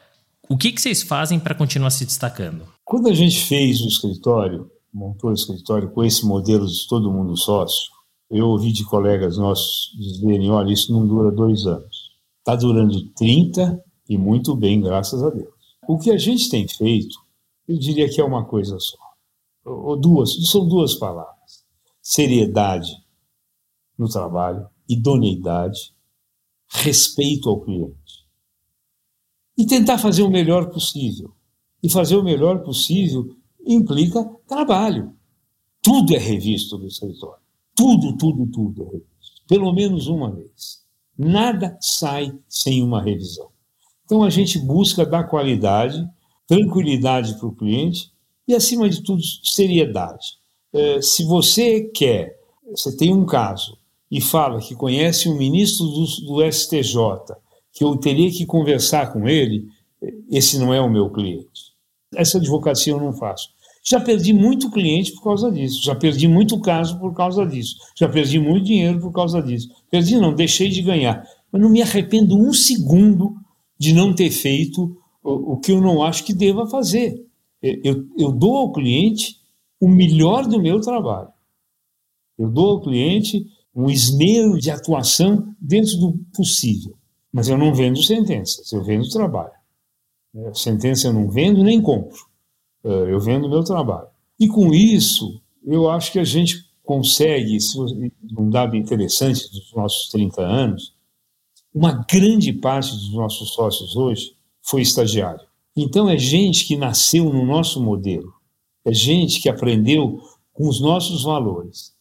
[0.48, 2.66] O que, que vocês fazem para continuar se destacando?
[2.82, 7.36] Quando a gente fez o escritório, montou o escritório com esse modelo de todo mundo
[7.36, 7.90] sócio,
[8.30, 12.14] eu ouvi de colegas nossos dizerem: olha, isso não dura dois anos.
[12.38, 15.52] Está durando 30 e muito bem, graças a Deus.
[15.88, 17.16] O que a gente tem feito,
[17.66, 18.96] eu diria que é uma coisa só.
[19.64, 21.64] Ou duas, são duas palavras:
[22.00, 22.92] seriedade
[23.98, 25.94] no trabalho, idoneidade,
[26.68, 28.04] respeito ao cliente
[29.56, 31.32] e tentar fazer o melhor possível.
[31.82, 33.36] E fazer o melhor possível
[33.66, 35.14] implica trabalho.
[35.82, 37.42] Tudo é revisto no escritório.
[37.74, 39.42] Tudo, tudo, tudo é revisto.
[39.48, 40.82] Pelo menos uma vez.
[41.16, 43.48] Nada sai sem uma revisão.
[44.04, 46.06] Então a gente busca dar qualidade,
[46.46, 48.12] tranquilidade para o cliente
[48.46, 50.38] e, acima de tudo, seriedade.
[50.72, 52.36] É, se você quer,
[52.70, 53.78] você tem um caso
[54.10, 57.34] e fala que conhece um ministro do, do STJ
[57.72, 59.68] que eu teria que conversar com ele,
[60.30, 61.73] esse não é o meu cliente.
[62.16, 63.48] Essa advocacia eu não faço.
[63.86, 68.08] Já perdi muito cliente por causa disso, já perdi muito caso por causa disso, já
[68.08, 69.68] perdi muito dinheiro por causa disso.
[69.90, 71.22] Perdi não, deixei de ganhar.
[71.52, 73.36] Mas não me arrependo um segundo
[73.78, 77.22] de não ter feito o, o que eu não acho que deva fazer.
[77.62, 79.40] Eu, eu dou ao cliente
[79.80, 81.28] o melhor do meu trabalho.
[82.38, 86.96] Eu dou ao cliente um esmero de atuação dentro do possível.
[87.32, 89.53] Mas eu não vendo sentenças, eu vendo trabalho.
[90.34, 92.18] É, sentença eu não vendo nem compro.
[92.84, 94.08] É, eu vendo meu trabalho.
[94.38, 97.56] E com isso, eu acho que a gente consegue,
[98.36, 100.94] um dado interessante dos nossos 30 anos,
[101.74, 105.46] uma grande parte dos nossos sócios hoje foi estagiário.
[105.76, 108.32] Então é gente que nasceu no nosso modelo,
[108.84, 110.20] é gente que aprendeu
[110.52, 111.94] com os nossos valores.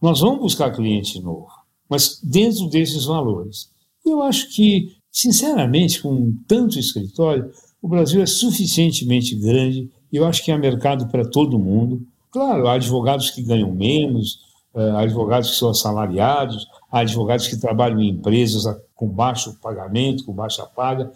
[0.00, 1.48] Nós vamos buscar cliente novo,
[1.88, 3.70] mas dentro desses valores.
[4.04, 7.50] Eu acho que, sinceramente, com tanto escritório,
[7.86, 9.88] o Brasil é suficientemente grande.
[10.12, 12.04] Eu acho que há mercado para todo mundo.
[12.32, 14.40] Claro, há advogados que ganham menos,
[14.74, 20.24] eh, há advogados que são assalariados, há advogados que trabalham em empresas com baixo pagamento,
[20.24, 21.12] com baixa paga,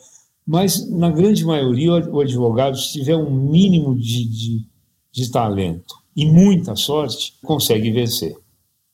[0.47, 4.67] Mas, na grande maioria, o advogado, se tiver um mínimo de, de,
[5.13, 8.37] de talento e muita sorte, consegue vencer.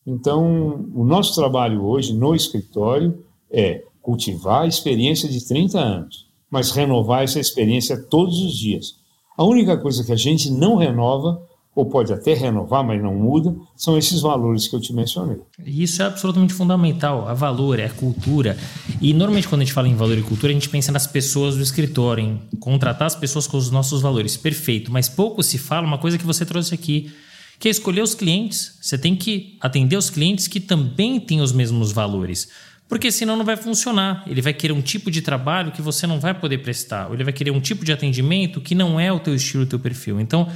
[0.06, 6.70] Então, o nosso trabalho hoje no escritório é cultivar a experiência de 30 anos, mas
[6.70, 8.96] renovar essa experiência todos os dias.
[9.36, 11.40] A única coisa que a gente não renova
[11.76, 15.36] ou pode até renovar, mas não muda, são esses valores que eu te mencionei.
[15.62, 17.28] Isso é absolutamente fundamental.
[17.28, 18.56] A valor, é a cultura.
[18.98, 21.54] E normalmente quando a gente fala em valor e cultura, a gente pensa nas pessoas
[21.54, 24.38] do escritório, em contratar as pessoas com os nossos valores.
[24.38, 24.90] Perfeito.
[24.90, 27.12] Mas pouco se fala uma coisa que você trouxe aqui,
[27.60, 28.78] que é escolher os clientes.
[28.80, 32.48] Você tem que atender os clientes que também têm os mesmos valores.
[32.88, 34.22] Porque senão não vai funcionar.
[34.26, 37.08] Ele vai querer um tipo de trabalho que você não vai poder prestar.
[37.08, 39.66] Ou ele vai querer um tipo de atendimento que não é o teu estilo, o
[39.66, 40.20] teu perfil.
[40.20, 40.48] Então,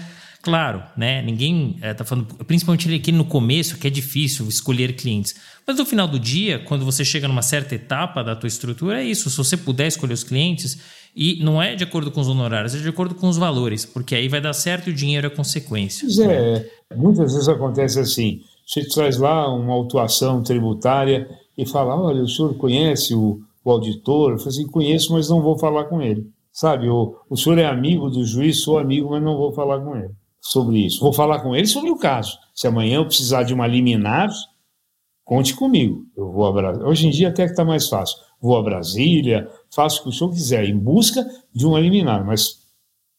[0.43, 1.21] Claro, né?
[1.21, 5.35] Ninguém está eh, falando, principalmente aqui no começo, que é difícil escolher clientes.
[5.67, 9.05] Mas no final do dia, quando você chega numa certa etapa da tua estrutura, é
[9.05, 9.29] isso.
[9.29, 10.79] Se você puder escolher os clientes,
[11.15, 14.15] e não é de acordo com os honorários, é de acordo com os valores, porque
[14.15, 16.07] aí vai dar certo e o dinheiro é consequência.
[16.07, 16.67] Pois é,
[16.97, 21.29] muitas vezes acontece assim: você traz lá uma autuação tributária
[21.63, 24.33] e fala: olha, o senhor conhece o, o auditor?
[24.33, 26.27] Eu falo assim: conheço, mas não vou falar com ele.
[26.53, 29.97] Sabe, o, o senhor é amigo do juiz, sou amigo, mas não vou falar com
[29.97, 31.01] ele sobre isso.
[31.01, 32.37] Vou falar com ele sobre o caso.
[32.55, 34.31] Se amanhã eu precisar de uma liminar,
[35.25, 36.05] conte comigo.
[36.17, 36.85] Eu vou a.
[36.85, 38.17] Hoje em dia até que está mais fácil.
[38.41, 42.25] Vou a Brasília, faço o que o senhor quiser, em busca de uma liminar.
[42.25, 42.61] Mas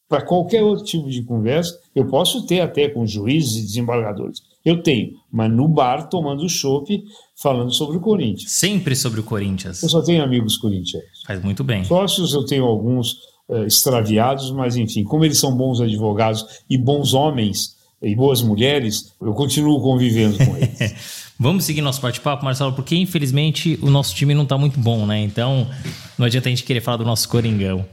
[0.08, 4.42] para qualquer outro tipo de conversa, eu posso ter até com juízes e desembargadores.
[4.64, 7.02] Eu tenho, mas no bar, tomando chopp,
[7.34, 8.52] falando sobre o Corinthians.
[8.52, 9.82] Sempre sobre o Corinthians.
[9.82, 11.22] Eu só tenho amigos corintianos.
[11.26, 11.84] Faz muito bem.
[11.84, 13.14] Sócios eu tenho alguns
[13.48, 19.12] uh, extraviados, mas enfim, como eles são bons advogados e bons homens e boas mulheres,
[19.20, 21.32] eu continuo convivendo com eles.
[21.38, 25.20] Vamos seguir nosso bate-papo, Marcelo, porque infelizmente o nosso time não está muito bom, né?
[25.20, 25.68] Então
[26.16, 27.84] não adianta a gente querer falar do nosso Coringão.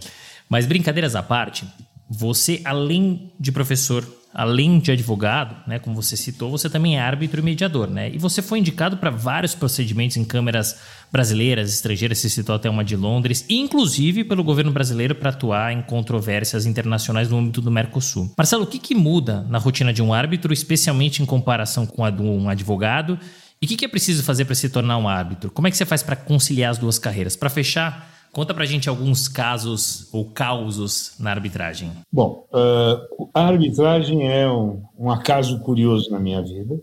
[0.48, 1.66] Mas brincadeiras à parte,
[2.10, 7.40] você, além de professor, além de advogado, né, como você citou, você também é árbitro
[7.40, 8.12] e mediador, né?
[8.14, 10.80] E você foi indicado para vários procedimentos em câmeras
[11.12, 15.82] brasileiras, estrangeiras, se citou até uma de Londres, inclusive pelo governo brasileiro para atuar em
[15.82, 18.32] controvérsias internacionais no âmbito do Mercosul.
[18.38, 22.12] Marcelo, o que, que muda na rotina de um árbitro, especialmente em comparação com a
[22.12, 23.18] de um advogado?
[23.62, 25.52] E o que, que é preciso fazer para se tornar um árbitro?
[25.52, 27.36] Como é que você faz para conciliar as duas carreiras?
[27.36, 31.92] Para fechar, Conta pra gente alguns casos ou causos na arbitragem.
[32.12, 36.80] Bom, uh, a arbitragem é um, um acaso curioso na minha vida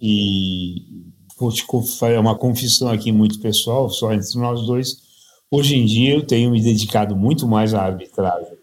[0.00, 0.76] e
[1.38, 1.64] vou te
[1.98, 4.96] fazer uma confissão aqui muito pessoal, só entre nós dois.
[5.50, 8.56] Hoje em dia eu tenho me dedicado muito mais à arbitragem,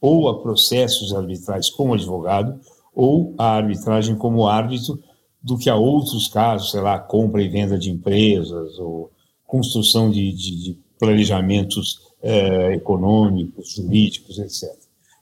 [0.00, 2.60] ou a processos arbitrais como advogado,
[2.94, 4.98] ou à arbitragem como árbitro,
[5.42, 9.10] do que a outros casos, sei lá, compra e venda de empresas, ou
[9.46, 14.70] construção de, de, de planejamentos eh, econômicos, jurídicos, etc.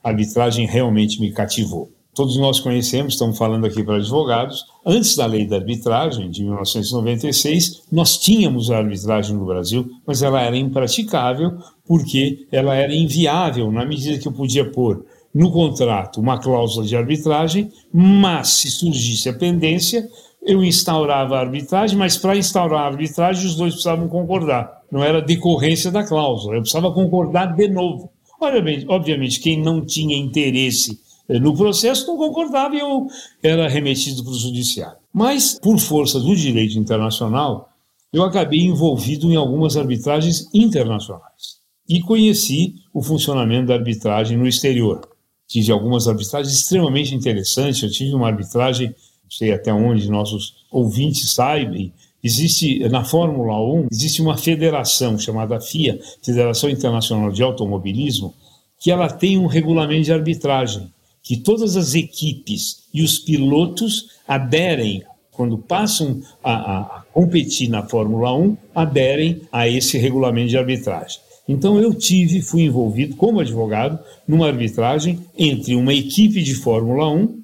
[0.03, 1.91] A arbitragem realmente me cativou.
[2.14, 7.83] Todos nós conhecemos, estamos falando aqui para advogados, antes da lei da arbitragem, de 1996,
[7.91, 13.85] nós tínhamos a arbitragem no Brasil, mas ela era impraticável porque ela era inviável na
[13.85, 15.05] medida que eu podia pôr
[15.35, 20.09] no contrato uma cláusula de arbitragem, mas se surgisse a pendência,
[20.45, 24.82] eu instaurava a arbitragem, mas para instaurar a arbitragem os dois precisavam concordar.
[24.90, 28.11] Não era decorrência da cláusula, eu precisava concordar de novo.
[28.40, 33.07] Obviamente, obviamente quem não tinha interesse eh, no processo não concordava e eu
[33.42, 34.99] era remetido para o judiciário.
[35.12, 37.70] Mas, por força do direito internacional,
[38.12, 45.09] eu acabei envolvido em algumas arbitragens internacionais e conheci o funcionamento da arbitragem no exterior.
[45.47, 47.82] Tive algumas arbitragens extremamente interessantes.
[47.82, 48.95] Eu tive uma arbitragem
[49.39, 51.91] sei até onde nossos ouvintes saibam,
[52.22, 58.35] existe na Fórmula 1 existe uma federação chamada FIA, Federação Internacional de Automobilismo,
[58.78, 65.03] que ela tem um regulamento de arbitragem, que todas as equipes e os pilotos aderem
[65.35, 71.18] quando passam a, a, a competir na Fórmula 1, aderem a esse regulamento de arbitragem.
[71.47, 77.43] Então eu tive, fui envolvido como advogado numa arbitragem entre uma equipe de Fórmula 1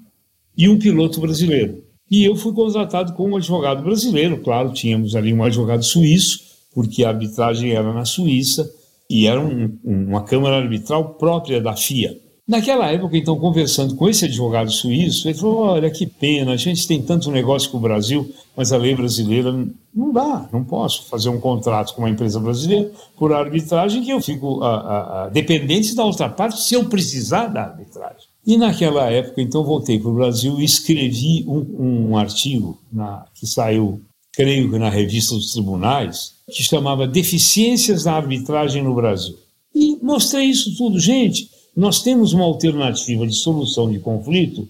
[0.61, 1.83] e um piloto brasileiro.
[2.11, 6.41] E eu fui contratado como advogado brasileiro, claro, tínhamos ali um advogado suíço,
[6.75, 8.71] porque a arbitragem era na Suíça
[9.09, 12.15] e era um, uma câmara arbitral própria da FIA.
[12.47, 16.87] Naquela época, então, conversando com esse advogado suíço, ele falou: Olha, que pena, a gente
[16.87, 19.53] tem tanto negócio com o Brasil, mas a lei brasileira
[19.95, 24.21] não dá, não posso fazer um contrato com uma empresa brasileira por arbitragem que eu
[24.21, 28.30] fico a, a, a, dependente da outra parte se eu precisar da arbitragem.
[28.47, 33.47] E naquela época, então, voltei para o Brasil e escrevi um, um artigo na, que
[33.47, 34.01] saiu,
[34.33, 39.37] creio que na revista dos tribunais, que chamava Deficiências na Arbitragem no Brasil.
[39.75, 40.99] E mostrei isso tudo.
[40.99, 44.69] Gente, nós temos uma alternativa de solução de conflito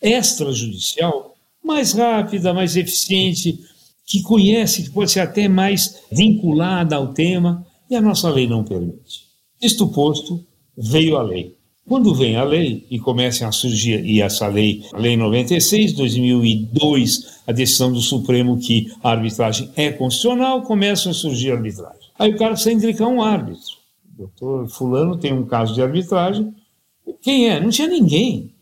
[0.00, 3.58] extrajudicial mais rápida, mais eficiente,
[4.04, 8.64] que conhece, que pode ser até mais vinculada ao tema, e a nossa lei não
[8.64, 9.22] permite.
[9.60, 10.44] Isto posto,
[10.76, 11.54] veio a lei.
[11.86, 17.40] Quando vem a lei e começam a surgir, e essa lei, a Lei 96, 2002,
[17.46, 22.00] a decisão do Supremo que a arbitragem é constitucional, começam a surgir arbitragem.
[22.18, 23.82] Aí o cara precisa indicar um árbitro.
[24.16, 26.54] Doutor Fulano tem um caso de arbitragem.
[27.20, 27.58] Quem é?
[27.58, 28.54] Não tinha ninguém.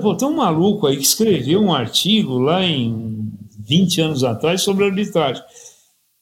[0.00, 4.84] Pô, tem um maluco aí que escreveu um artigo lá em 20 anos atrás sobre
[4.84, 5.42] arbitragem.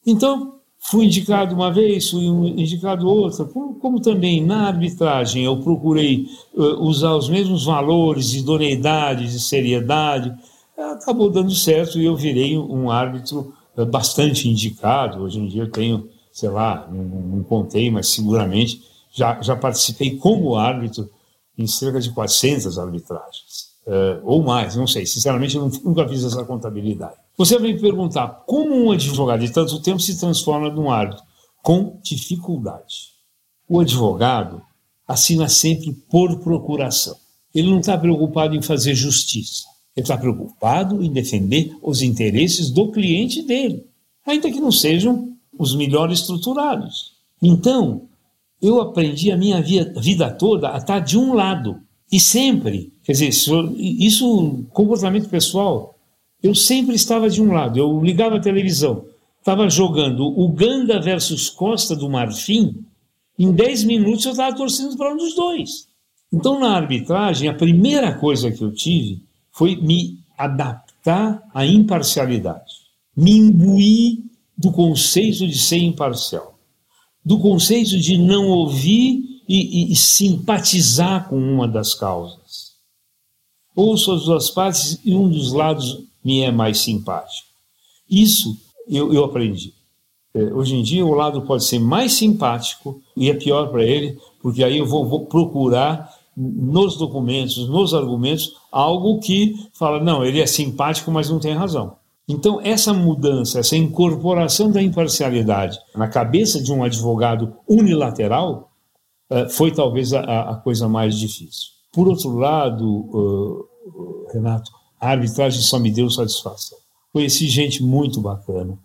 [0.05, 3.45] Então, fui indicado uma vez, fui indicado outra,
[3.81, 10.33] como, também na arbitragem eu procurei uh, usar os mesmos valores de idoneidade, de seriedade,
[10.77, 15.23] acabou dando certo e eu virei um árbitro uh, bastante indicado.
[15.23, 20.17] Hoje em dia eu tenho, sei lá, não, não contei, mas seguramente já, já participei
[20.17, 21.09] como árbitro
[21.57, 26.43] em cerca de 400 arbitragens, uh, ou mais, não sei, sinceramente eu nunca fiz essa
[26.45, 27.15] contabilidade.
[27.37, 31.23] Você me perguntar como um advogado de tanto tempo se transforma num árbitro?
[31.61, 33.10] Com dificuldade.
[33.73, 34.61] O advogado
[35.07, 37.15] assina sempre por procuração.
[37.55, 39.63] Ele não está preocupado em fazer justiça.
[39.95, 43.85] Ele está preocupado em defender os interesses do cliente dele,
[44.27, 47.13] ainda que não sejam os melhores estruturados.
[47.41, 48.09] Então,
[48.61, 51.79] eu aprendi a minha vida toda a estar de um lado.
[52.11, 55.97] E sempre, quer dizer, isso, comportamento pessoal,
[56.43, 57.79] eu sempre estava de um lado.
[57.79, 59.05] Eu ligava a televisão,
[59.39, 62.83] estava jogando Uganda versus Costa do Marfim,
[63.43, 65.87] em 10 minutos eu estava torcendo para um dos dois.
[66.31, 69.21] Então, na arbitragem, a primeira coisa que eu tive
[69.51, 72.73] foi me adaptar à imparcialidade,
[73.15, 74.19] me imbuir
[74.57, 76.51] do conceito de ser imparcial
[77.23, 82.71] do conceito de não ouvir e, e, e simpatizar com uma das causas.
[83.75, 87.47] Ouço as duas partes e um dos lados me é mais simpático.
[88.09, 89.73] Isso eu, eu aprendi.
[90.33, 94.17] É, hoje em dia, o lado pode ser mais simpático e é pior para ele,
[94.41, 100.39] porque aí eu vou, vou, procurar nos documentos, nos argumentos, algo que fala: não, ele
[100.39, 101.95] é simpático, mas não tem razão.
[102.27, 108.71] Então, essa mudança, essa incorporação da imparcialidade na cabeça de um advogado unilateral
[109.29, 111.71] eh, foi talvez a, a coisa mais difícil.
[111.91, 113.67] Por outro lado,
[114.31, 116.77] Renato, a arbitragem só me deu satisfação.
[117.11, 118.77] Conheci gente muito bacana,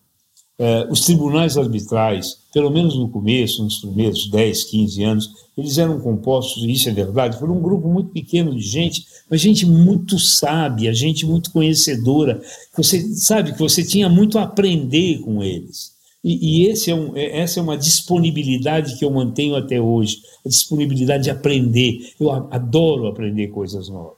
[0.58, 6.00] é, os tribunais arbitrais, pelo menos no começo, nos primeiros 10, 15 anos, eles eram
[6.00, 10.94] compostos, isso é verdade, por um grupo muito pequeno de gente, mas gente muito sábia,
[10.94, 15.94] gente muito conhecedora, que você sabe que você tinha muito a aprender com eles.
[16.24, 20.20] E, e esse é um, é, essa é uma disponibilidade que eu mantenho até hoje,
[20.44, 22.14] a disponibilidade de aprender.
[22.18, 24.16] Eu adoro aprender coisas novas.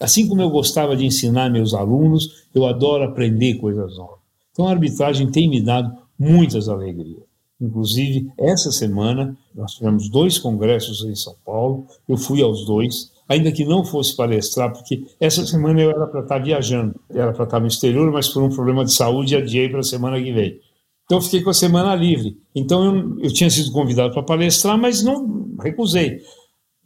[0.00, 4.21] Assim como eu gostava de ensinar meus alunos, eu adoro aprender coisas novas.
[4.52, 7.22] Então a arbitragem tem me dado muitas alegrias.
[7.60, 13.52] Inclusive, essa semana, nós tivemos dois congressos em São Paulo, eu fui aos dois, ainda
[13.52, 17.60] que não fosse palestrar, porque essa semana eu era para estar viajando, era para estar
[17.60, 20.58] no exterior, mas por um problema de saúde adiei para a semana que vem.
[21.04, 22.36] Então eu fiquei com a semana livre.
[22.52, 26.20] Então eu, eu tinha sido convidado para palestrar, mas não recusei.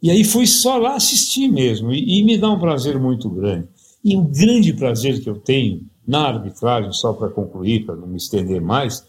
[0.01, 3.67] E aí fui só lá assistir mesmo, e, e me dá um prazer muito grande.
[4.03, 8.17] E um grande prazer que eu tenho na arbitragem, só para concluir, para não me
[8.17, 9.05] estender mais,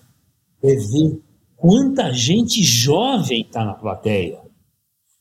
[0.62, 1.22] é ver
[1.56, 4.40] quanta gente jovem está na plateia.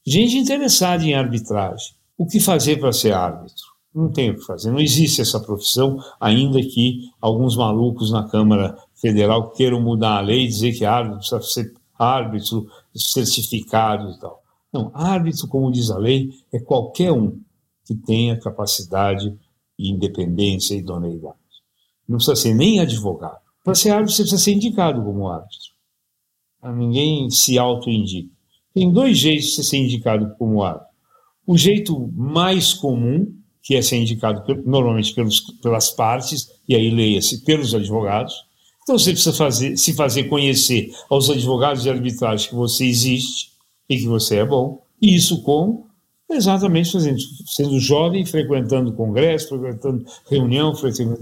[0.06, 1.96] Gente interessada em arbitragem.
[2.18, 3.64] O que fazer para ser árbitro?
[3.94, 8.78] Não tem o que fazer, não existe essa profissão, ainda que alguns malucos na Câmara
[8.96, 14.44] Federal queiram mudar a lei e dizer que árbitro precisa ser árbitro certificado e tal.
[14.72, 17.40] Não, árbitro, como diz a lei, é qualquer um
[17.86, 19.36] que tenha capacidade
[19.80, 21.38] independência e idoneidade.
[22.08, 23.40] Não precisa ser nem advogado.
[23.64, 25.58] Para ser árbitro, você precisa ser indicado como árbitro.
[26.76, 28.30] Ninguém se auto-indica.
[28.74, 30.88] Tem dois jeitos de você ser indicado como árbitro.
[31.46, 33.34] O jeito mais comum,
[33.64, 38.34] que é ser indicado normalmente pelos, pelas partes, e aí leia-se pelos advogados.
[38.84, 43.52] Então você precisa fazer, se fazer conhecer aos advogados de arbitragem que você existe
[43.90, 44.82] e que você é bom.
[45.02, 45.87] E isso com
[46.30, 46.92] Exatamente,
[47.46, 50.74] sendo jovem, frequentando congresso, frequentando reunião,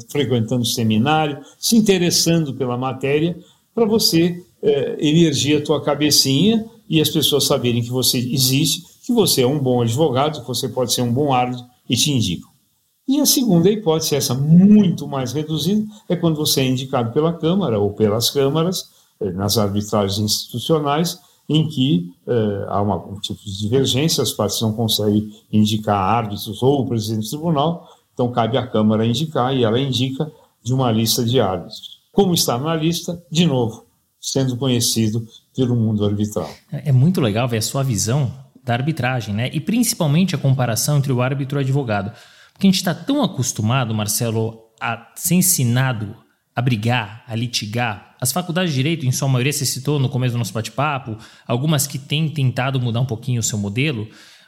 [0.10, 3.38] frequentando seminário, se interessando pela matéria,
[3.74, 9.44] para você é, a tua cabecinha e as pessoas saberem que você existe, que você
[9.44, 12.50] é um bom advogado, que você pode ser um bom árbitro e te indicam.
[13.08, 17.80] E a segunda hipótese, essa muito mais reduzida, é quando você é indicado pela Câmara
[17.80, 18.90] ou pelas câmaras,
[19.22, 24.60] eh, nas arbitragens institucionais, em que uh, há uma, um tipo de divergência, as partes
[24.62, 29.64] não conseguem indicar árbitros ou o presidente do tribunal, então cabe à Câmara indicar e
[29.64, 30.32] ela indica
[30.64, 32.00] de uma lista de árbitros.
[32.12, 33.86] Como está na lista, de novo,
[34.20, 36.50] sendo conhecido pelo mundo arbitral.
[36.72, 38.32] É, é muito legal ver a sua visão
[38.64, 39.50] da arbitragem, né?
[39.54, 42.12] E principalmente a comparação entre o árbitro e o advogado.
[42.52, 46.16] Porque a gente está tão acostumado, Marcelo, a ser ensinado
[46.56, 48.05] a brigar, a litigar.
[48.20, 51.86] As faculdades de direito, em sua maioria, você citou no começo do nosso bate-papo, algumas
[51.86, 54.08] que têm tentado mudar um pouquinho o seu modelo,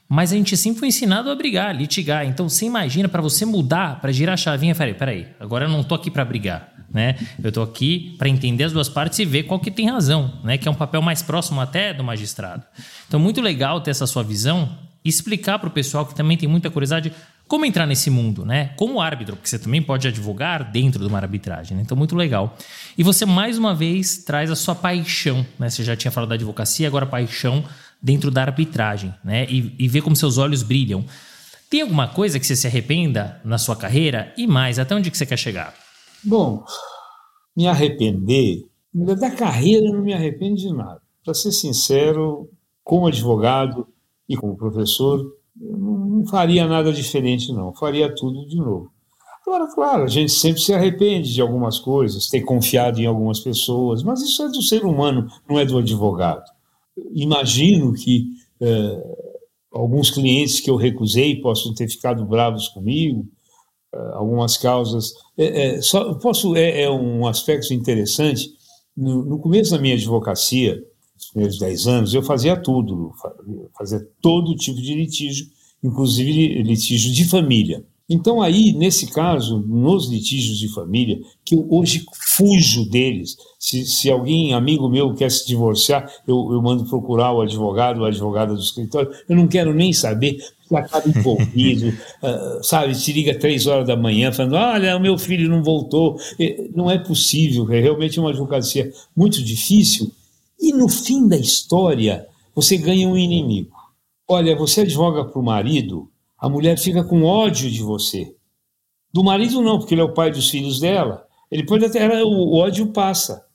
[0.09, 2.26] mas a gente sempre foi ensinado a brigar, litigar.
[2.26, 5.84] Então você imagina para você mudar, para girar a chavinha, peraí, peraí, agora eu não
[5.84, 7.18] tô aqui para brigar, né?
[7.43, 10.57] Eu tô aqui para entender as duas partes e ver qual que tem razão, né?
[10.57, 12.63] Que é um papel mais próximo até do magistrado.
[13.07, 16.70] Então muito legal ter essa sua visão explicar para o pessoal que também tem muita
[16.70, 17.14] curiosidade
[17.47, 18.74] como entrar nesse mundo, né?
[18.76, 21.84] Como árbitro, porque você também pode advogar dentro de uma arbitragem, né?
[21.84, 22.58] Então, muito legal.
[22.97, 25.70] E você, mais uma vez, traz a sua paixão, né?
[25.70, 27.64] Você já tinha falado da advocacia, agora paixão
[28.01, 29.45] dentro da arbitragem, né?
[29.49, 31.05] E, e ver como seus olhos brilham.
[31.70, 34.34] Tem alguma coisa que você se arrependa na sua carreira?
[34.38, 35.74] E mais, até onde que você quer chegar?
[36.24, 36.66] Bom,
[37.55, 38.66] me arrepender...
[38.93, 40.99] Da carreira eu não me arrependo de nada.
[41.24, 42.49] Para ser sincero,
[42.84, 43.88] como advogado
[44.28, 45.25] e como professor,
[45.55, 47.73] não faria nada diferente, não.
[47.73, 48.91] Faria tudo de novo.
[49.45, 54.03] Agora, claro, a gente sempre se arrepende de algumas coisas, ter confiado em algumas pessoas,
[54.03, 56.43] mas isso é do ser humano, não é do advogado.
[57.13, 58.25] Imagino que
[58.59, 59.17] é,
[59.71, 63.25] alguns clientes que eu recusei possam ter ficado bravos comigo,
[63.93, 65.13] é, algumas causas.
[65.38, 68.49] É, é só, posso, é, é, um aspecto interessante.
[68.95, 70.84] No, no começo da minha advocacia,
[71.38, 73.11] primeiros 10 anos, eu fazia tudo,
[73.77, 75.45] fazia todo tipo de litígio,
[75.83, 77.83] inclusive litígio de família.
[78.09, 82.05] Então, aí, nesse caso, nos litígios de família, que eu hoje
[82.38, 87.41] fujo deles, se, se alguém, amigo meu, quer se divorciar, eu, eu mando procurar o
[87.41, 90.38] advogado, o advogada do escritório, eu não quero nem saber,
[90.71, 95.49] acaba envolvido, uh, sabe, te liga três horas da manhã falando, olha, o meu filho
[95.49, 96.17] não voltou.
[96.73, 100.09] Não é possível, é realmente uma advocacia muito difícil,
[100.60, 103.76] e no fim da história, você ganha um inimigo.
[104.28, 108.36] Olha, você advoga para o marido, a mulher fica com ódio de você.
[109.14, 111.26] Do marido não, porque ele é o pai dos filhos dela.
[111.51, 113.45] Ele pode até, ela, o ódio passa.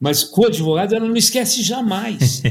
[0.00, 2.42] Mas com o advogado ela não esquece jamais.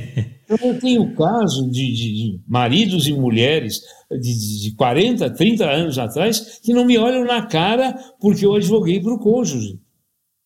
[0.45, 3.81] Então eu tenho caso de, de, de maridos e mulheres
[4.11, 9.01] de, de 40, 30 anos atrás que não me olham na cara porque eu advoguei
[9.01, 9.79] para o cônjuge.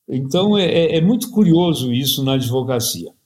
[0.08, 3.17] Então é, é, é muito curioso isso na advocacia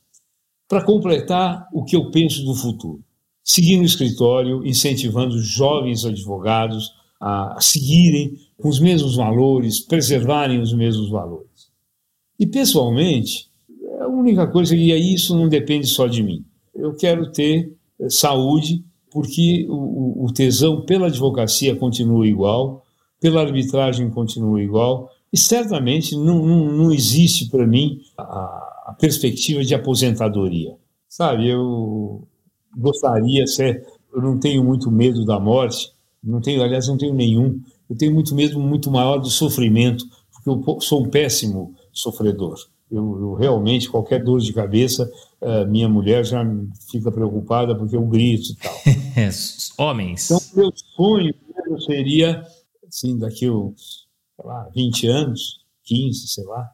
[0.71, 3.03] para completar o que eu penso do futuro.
[3.43, 11.09] Seguir no escritório, incentivando jovens advogados a seguirem com os mesmos valores, preservarem os mesmos
[11.09, 11.69] valores.
[12.39, 13.49] E, pessoalmente,
[13.99, 18.81] a única coisa, e isso não depende só de mim, eu quero ter eh, saúde,
[19.11, 22.85] porque o, o tesão pela advocacia continua igual,
[23.19, 29.63] pela arbitragem continua igual, e certamente não, não, não existe para mim a, a perspectiva
[29.63, 30.75] de aposentadoria.
[31.07, 32.27] Sabe, eu
[32.77, 35.91] gostaria, ser, eu não tenho muito medo da morte,
[36.23, 37.59] não tenho, aliás, não tenho nenhum.
[37.89, 42.57] Eu tenho muito medo muito maior do sofrimento, porque eu sou um péssimo sofredor.
[42.89, 45.09] Eu, eu realmente, qualquer dor de cabeça,
[45.41, 46.43] uh, minha mulher já
[46.89, 48.73] fica preocupada porque eu grito e tal.
[49.77, 50.29] Homens.
[50.29, 51.33] Então, meu sonho
[51.85, 52.45] seria,
[52.87, 56.69] assim, daqui uns, sei lá, 20 anos, 15, sei lá,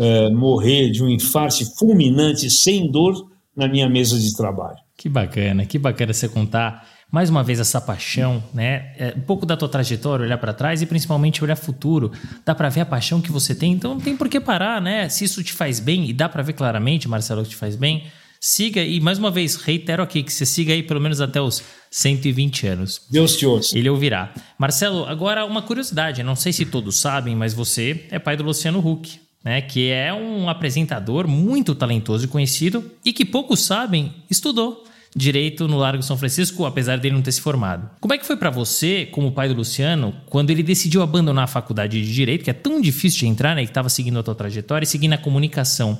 [0.00, 4.78] é, morrer de um infarto fulminante sem dor na minha mesa de trabalho.
[4.96, 8.94] Que bacana, que bacana você contar mais uma vez essa paixão, né?
[8.96, 12.12] É, um pouco da tua trajetória, olhar para trás e principalmente olhar futuro.
[12.46, 15.08] Dá para ver a paixão que você tem, então não tem por que parar, né?
[15.08, 18.04] Se isso te faz bem e dá para ver claramente, Marcelo, que te faz bem,
[18.40, 21.62] siga e mais uma vez reitero aqui que você siga aí pelo menos até os
[21.90, 23.02] 120 anos.
[23.10, 23.76] Deus te ouça.
[23.76, 24.32] Ele ouvirá.
[24.56, 28.78] Marcelo, agora uma curiosidade, não sei se todos sabem, mas você é pai do Luciano
[28.78, 34.84] Huck né, que é um apresentador muito talentoso e conhecido e que poucos sabem, estudou
[35.14, 37.90] direito no Largo São Francisco, apesar dele não ter se formado.
[38.00, 41.48] Como é que foi para você, como pai do Luciano, quando ele decidiu abandonar a
[41.48, 44.34] faculdade de direito, que é tão difícil de entrar, né, que estava seguindo a tua
[44.34, 45.98] trajetória e seguindo a comunicação?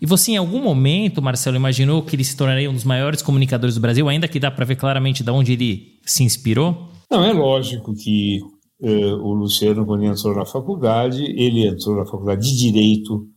[0.00, 3.74] E você, em algum momento, Marcelo, imaginou que ele se tornaria um dos maiores comunicadores
[3.74, 6.90] do Brasil, ainda que dá para ver claramente de onde ele se inspirou?
[7.10, 8.40] Não, é lógico que
[8.80, 13.28] o Luciano, quando entrou na faculdade, ele entrou na faculdade de Direito,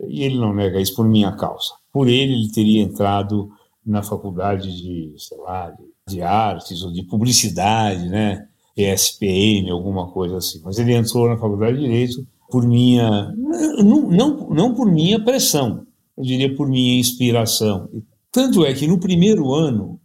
[0.00, 1.74] e ele não nega isso por minha causa.
[1.92, 3.50] Por ele, ele teria entrado
[3.84, 8.46] na faculdade de, sei lá, de, de artes ou de publicidade, né?
[8.76, 10.60] ESPM, alguma coisa assim.
[10.64, 13.32] Mas ele entrou na faculdade de Direito por minha.
[13.78, 17.88] Não, não, não por minha pressão, eu diria por minha inspiração.
[18.32, 20.00] Tanto é que no primeiro ano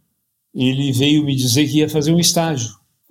[0.54, 2.70] ele veio me dizer que ia fazer um estágio.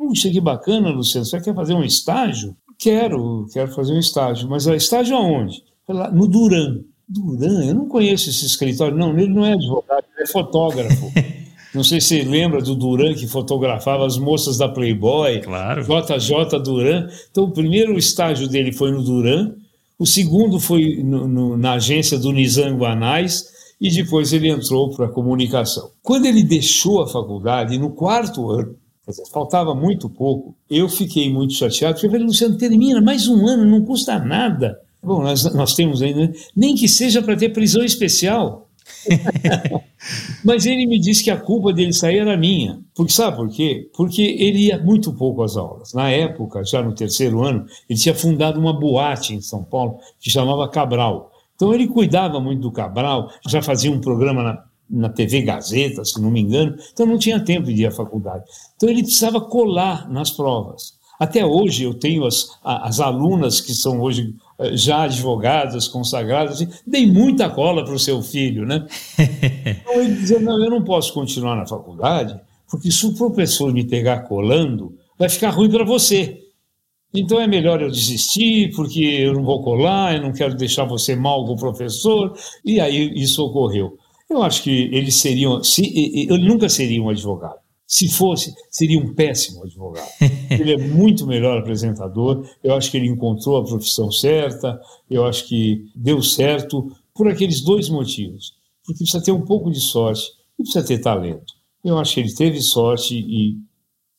[0.10, 2.58] Puxa, que bacana, Luciano, você quer fazer um estágio?
[2.80, 4.50] Quero, quero fazer um estágio.
[4.50, 5.64] Mas é estágio aonde?
[5.88, 6.80] Lá, no Duran.
[7.08, 11.12] Duran, eu não conheço esse escritório, não, ele não é advogado, ele é fotógrafo.
[11.72, 15.42] Não sei se você lembra do Duran que fotografava as moças da Playboy.
[15.42, 15.84] Claro.
[15.84, 17.08] JJ Duran.
[17.30, 19.54] Então, o primeiro estágio dele foi no Duran,
[20.00, 23.44] o segundo foi no, no, na agência do Nizam Anais
[23.80, 25.92] e depois ele entrou para a comunicação.
[26.02, 28.76] Quando ele deixou a faculdade, no quarto ano,
[29.10, 33.66] dizer, faltava muito pouco, eu fiquei muito chateado, eu falei, Luciano, termina mais um ano,
[33.66, 34.80] não custa nada.
[35.02, 38.68] Bom, nós, nós temos ainda, nem que seja para ter prisão especial.
[40.44, 42.80] Mas ele me disse que a culpa dele sair era minha.
[42.96, 43.90] Porque sabe por quê?
[43.96, 45.94] Porque ele ia muito pouco às aulas.
[45.94, 50.30] Na época, já no terceiro ano, ele tinha fundado uma boate em São Paulo que
[50.30, 51.32] chamava Cabral.
[51.56, 56.20] Então ele cuidava muito do Cabral, já fazia um programa na, na TV Gazeta, se
[56.22, 58.44] não me engano, então não tinha tempo de ir à faculdade.
[58.76, 60.98] Então ele precisava colar nas provas.
[61.20, 67.06] Até hoje eu tenho as, as alunas que são hoje eh, já advogadas, consagradas, dei
[67.06, 68.88] muita cola para o seu filho, né?
[69.82, 73.84] Então ele dizia, não, eu não posso continuar na faculdade, porque se o professor me
[73.84, 76.40] pegar colando, vai ficar ruim para você.
[77.14, 81.16] Então é melhor eu desistir, porque eu não vou colar, eu não quero deixar você
[81.16, 82.38] mal com o professor.
[82.64, 83.98] E aí isso ocorreu.
[84.30, 85.82] Eu acho que eles seriam, se,
[86.30, 87.60] ele nunca seria um advogado.
[87.88, 90.08] Se fosse, seria um péssimo advogado.
[90.52, 92.48] Ele é muito melhor apresentador.
[92.64, 94.80] Eu acho que ele encontrou a profissão certa.
[95.10, 98.54] Eu acho que deu certo por aqueles dois motivos.
[98.86, 100.22] Porque precisa ter um pouco de sorte
[100.60, 101.52] e precisa ter talento.
[101.84, 103.58] Eu acho que ele teve sorte e,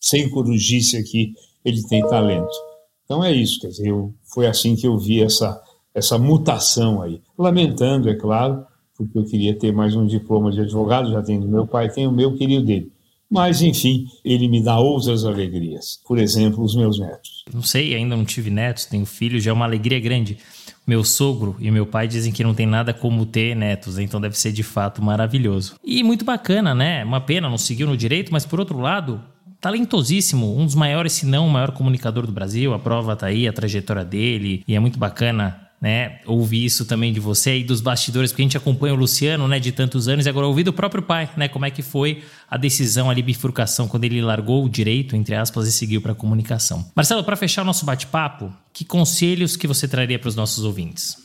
[0.00, 1.32] sem corujice aqui,
[1.64, 2.56] ele tem talento.
[3.04, 5.60] Então é isso, quer dizer, eu, foi assim que eu vi essa,
[5.94, 7.20] essa mutação aí.
[7.38, 8.64] Lamentando, é claro,
[9.00, 12.12] porque eu queria ter mais um diploma de advogado, já tenho meu pai, tenho o
[12.12, 12.92] meu, queria o dele.
[13.30, 16.00] Mas, enfim, ele me dá outras alegrias.
[16.06, 17.44] Por exemplo, os meus netos.
[17.52, 20.36] Não sei, ainda não tive netos, tenho filhos, já é uma alegria grande.
[20.84, 24.36] Meu sogro e meu pai dizem que não tem nada como ter netos, então deve
[24.36, 25.76] ser de fato maravilhoso.
[25.84, 27.04] E muito bacana, né?
[27.04, 29.22] Uma pena, não seguiu no direito, mas por outro lado,
[29.60, 32.74] talentosíssimo, um dos maiores, se não o maior comunicador do Brasil.
[32.74, 37.12] A prova tá aí, a trajetória dele, e é muito bacana né, ouvir isso também
[37.12, 40.26] de você e dos bastidores, porque a gente acompanha o Luciano, né, de tantos anos,
[40.26, 43.88] e agora ouvir do próprio pai, né, como é que foi a decisão ali, bifurcação,
[43.88, 46.84] quando ele largou o direito, entre aspas, e seguiu para a comunicação.
[46.94, 51.16] Marcelo, para fechar o nosso bate-papo, que conselhos que você traria para os nossos ouvintes?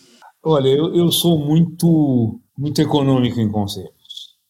[0.44, 3.90] Olha, eu, eu sou muito, muito econômico em conselhos.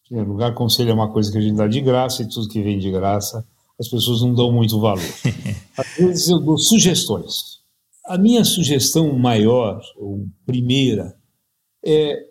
[0.04, 2.48] Em primeiro lugar, conselho é uma coisa que a gente dá de graça e tudo
[2.48, 3.44] que vem de graça
[3.78, 5.02] as pessoas não dão muito valor.
[5.76, 7.60] Às vezes eu dou sugestões.
[8.06, 11.18] A minha sugestão maior, ou primeira,
[11.84, 12.28] é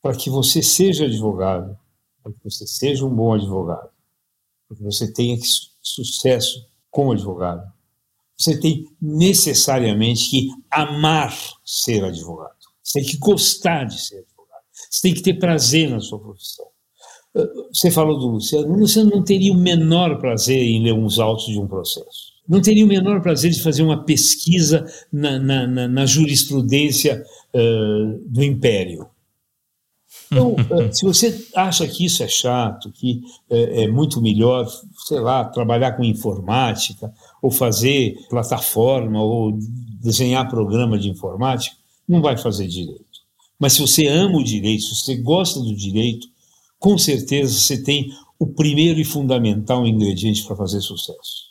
[0.00, 1.78] para que você seja advogado,
[2.22, 3.90] para que você seja um bom advogado,
[4.66, 5.36] para que você tenha
[5.82, 7.70] sucesso como advogado,
[8.36, 12.54] você tem necessariamente que amar ser advogado.
[12.82, 14.62] Você tem que gostar de ser advogado.
[14.72, 16.66] Você tem que ter prazer na sua profissão.
[17.72, 18.72] Você falou do Luciano.
[18.72, 22.37] O Luciano não teria o menor prazer em ler uns autos de um processo.
[22.48, 27.22] Não teria o menor prazer de fazer uma pesquisa na, na, na, na jurisprudência
[27.54, 29.06] uh, do Império.
[30.32, 33.20] Então, uh, se você acha que isso é chato, que
[33.50, 34.66] uh, é muito melhor,
[35.06, 39.52] sei lá, trabalhar com informática, ou fazer plataforma, ou
[40.00, 41.76] desenhar programa de informática,
[42.08, 43.04] não vai fazer direito.
[43.58, 46.26] Mas se você ama o direito, se você gosta do direito,
[46.78, 51.47] com certeza você tem o primeiro e fundamental ingrediente para fazer sucesso.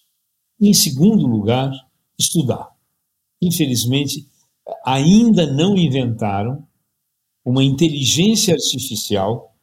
[0.59, 1.71] Em segundo lugar,
[2.17, 2.69] estudar.
[3.41, 4.27] Infelizmente,
[4.85, 6.65] ainda não inventaram
[7.45, 9.55] uma inteligência artificial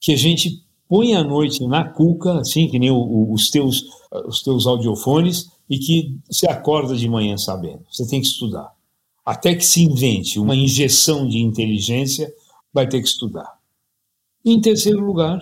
[0.00, 3.84] que a gente põe à noite na cuca, assim, que nem os teus,
[4.26, 7.84] os teus audiofones, e que você acorda de manhã sabendo.
[7.90, 8.74] Você tem que estudar.
[9.24, 12.32] Até que se invente uma injeção de inteligência,
[12.72, 13.58] vai ter que estudar.
[14.44, 15.40] E, em terceiro lugar,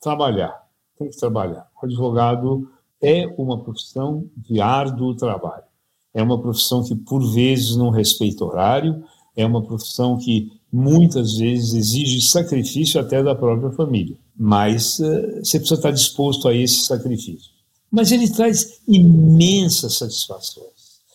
[0.00, 0.54] trabalhar.
[0.96, 1.68] Tem que trabalhar.
[1.82, 2.70] O advogado
[3.02, 5.64] é uma profissão de árduo trabalho.
[6.14, 9.04] É uma profissão que, por vezes, não respeita horário,
[9.36, 14.16] é uma profissão que, muitas vezes, exige sacrifício até da própria família.
[14.36, 17.50] Mas uh, você precisa estar disposto a esse sacrifício.
[17.90, 20.66] Mas ele traz imensas satisfações.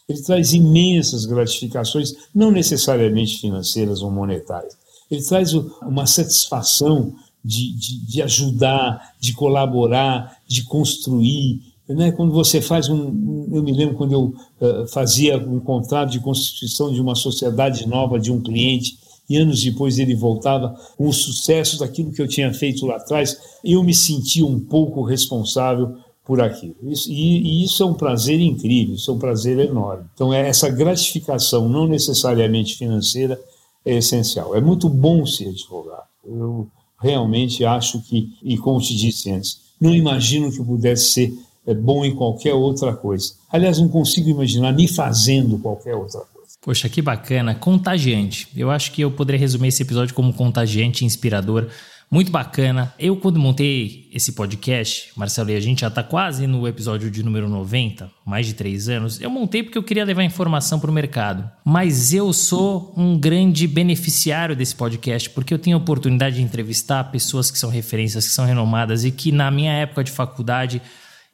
[0.08, 4.78] Ele traz imensas gratificações, não necessariamente financeiras ou monetárias,
[5.10, 7.14] ele traz uma satisfação
[7.44, 11.73] de, de, de ajudar, de colaborar, de construir.
[11.88, 12.12] Né?
[12.12, 13.50] Quando você faz um.
[13.52, 18.20] Eu me lembro quando eu uh, fazia um contrato de constituição de uma sociedade nova
[18.20, 18.98] de um cliente
[19.30, 23.38] e anos depois ele voltava com o sucesso daquilo que eu tinha feito lá atrás,
[23.64, 26.76] eu me sentia um pouco responsável por aquilo.
[26.84, 30.06] Isso, e, e, isso é um prazer incrível, isso é um prazer enorme.
[30.14, 33.40] Então, é essa gratificação, não necessariamente financeira,
[33.86, 34.56] é essencial.
[34.56, 36.08] É muito bom ser advogado.
[36.26, 36.68] Eu
[37.00, 41.34] realmente acho que, e como te disse antes, não imagino que pudesse ser
[41.66, 43.34] é, bom em qualquer outra coisa.
[43.52, 46.54] Aliás, não consigo imaginar me fazendo qualquer outra coisa.
[46.62, 48.48] Poxa, que bacana, contagiante.
[48.56, 51.70] Eu acho que eu poderia resumir esse episódio como contagiante, inspirador
[52.14, 52.94] muito bacana.
[53.00, 57.24] Eu, quando montei esse podcast, Marcelo, e a gente já está quase no episódio de
[57.24, 60.94] número 90, mais de três anos, eu montei porque eu queria levar informação para o
[60.94, 61.50] mercado.
[61.66, 67.06] Mas eu sou um grande beneficiário desse podcast, porque eu tenho a oportunidade de entrevistar
[67.06, 70.84] pessoas que são referências, que são renomadas e que na minha época de faculdade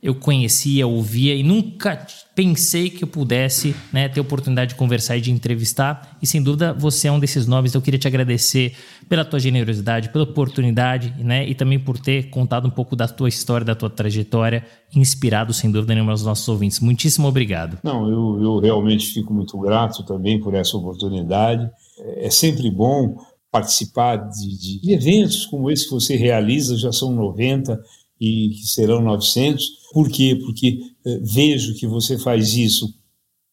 [0.01, 5.21] eu conhecia, ouvia e nunca pensei que eu pudesse né, ter oportunidade de conversar e
[5.21, 6.17] de entrevistar.
[6.21, 7.73] E sem dúvida você é um desses nomes.
[7.73, 8.73] Eu queria te agradecer
[9.09, 13.27] pela tua generosidade, pela oportunidade né, e também por ter contado um pouco da tua
[13.27, 16.79] história, da tua trajetória, inspirado sem dúvida nenhuma aos nossos ouvintes.
[16.79, 17.77] Muitíssimo obrigado.
[17.83, 21.69] Não, eu, eu realmente fico muito grato também por essa oportunidade.
[22.15, 23.17] É sempre bom
[23.51, 27.77] participar de, de eventos como esse que você realiza, já são 90
[28.19, 30.35] e que serão 900 por quê?
[30.35, 32.93] Porque eh, vejo que você faz isso,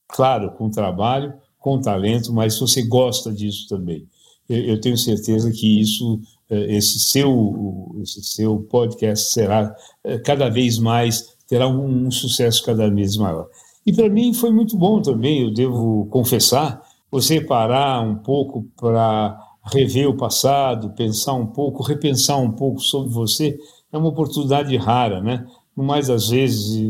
[0.09, 4.07] claro, com trabalho, com talento, mas você gosta disso também.
[4.49, 10.79] Eu, tenho certeza que isso, eh, esse seu, esse seu podcast será eh, cada vez
[10.79, 13.49] mais, terá um sucesso cada vez maior.
[13.85, 19.39] E para mim foi muito bom também, eu devo confessar, você parar um pouco para
[19.65, 23.59] rever o passado, pensar um pouco, repensar um pouco sobre você,
[23.93, 25.47] é uma oportunidade rara, né?
[25.77, 26.83] no mais das vezes,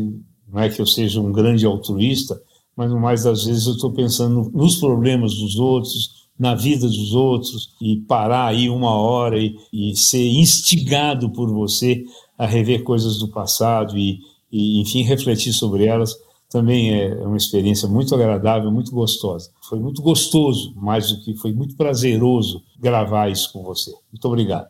[0.47, 2.39] não é que eu seja um grande altruísta,
[2.75, 7.13] mas no mais das vezes eu estou pensando nos problemas dos outros, na vida dos
[7.13, 12.03] outros, e parar aí uma hora e, e ser instigado por você
[12.37, 14.19] a rever coisas do passado e,
[14.51, 16.15] e, enfim, refletir sobre elas,
[16.49, 19.49] também é uma experiência muito agradável, muito gostosa.
[19.67, 23.91] Foi muito gostoso, mais do que foi muito prazeroso gravar isso com você.
[24.13, 24.67] Muito obrigado.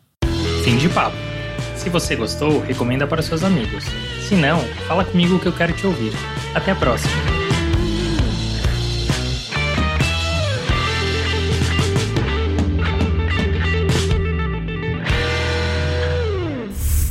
[0.64, 1.27] Fim de papo.
[1.78, 3.84] Se você gostou, recomenda para seus amigos.
[4.28, 6.12] Se não, fala comigo que eu quero te ouvir.
[6.54, 7.12] Até a próxima!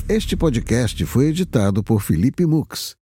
[0.10, 2.96] Este podcast foi editado por Felipe Mux.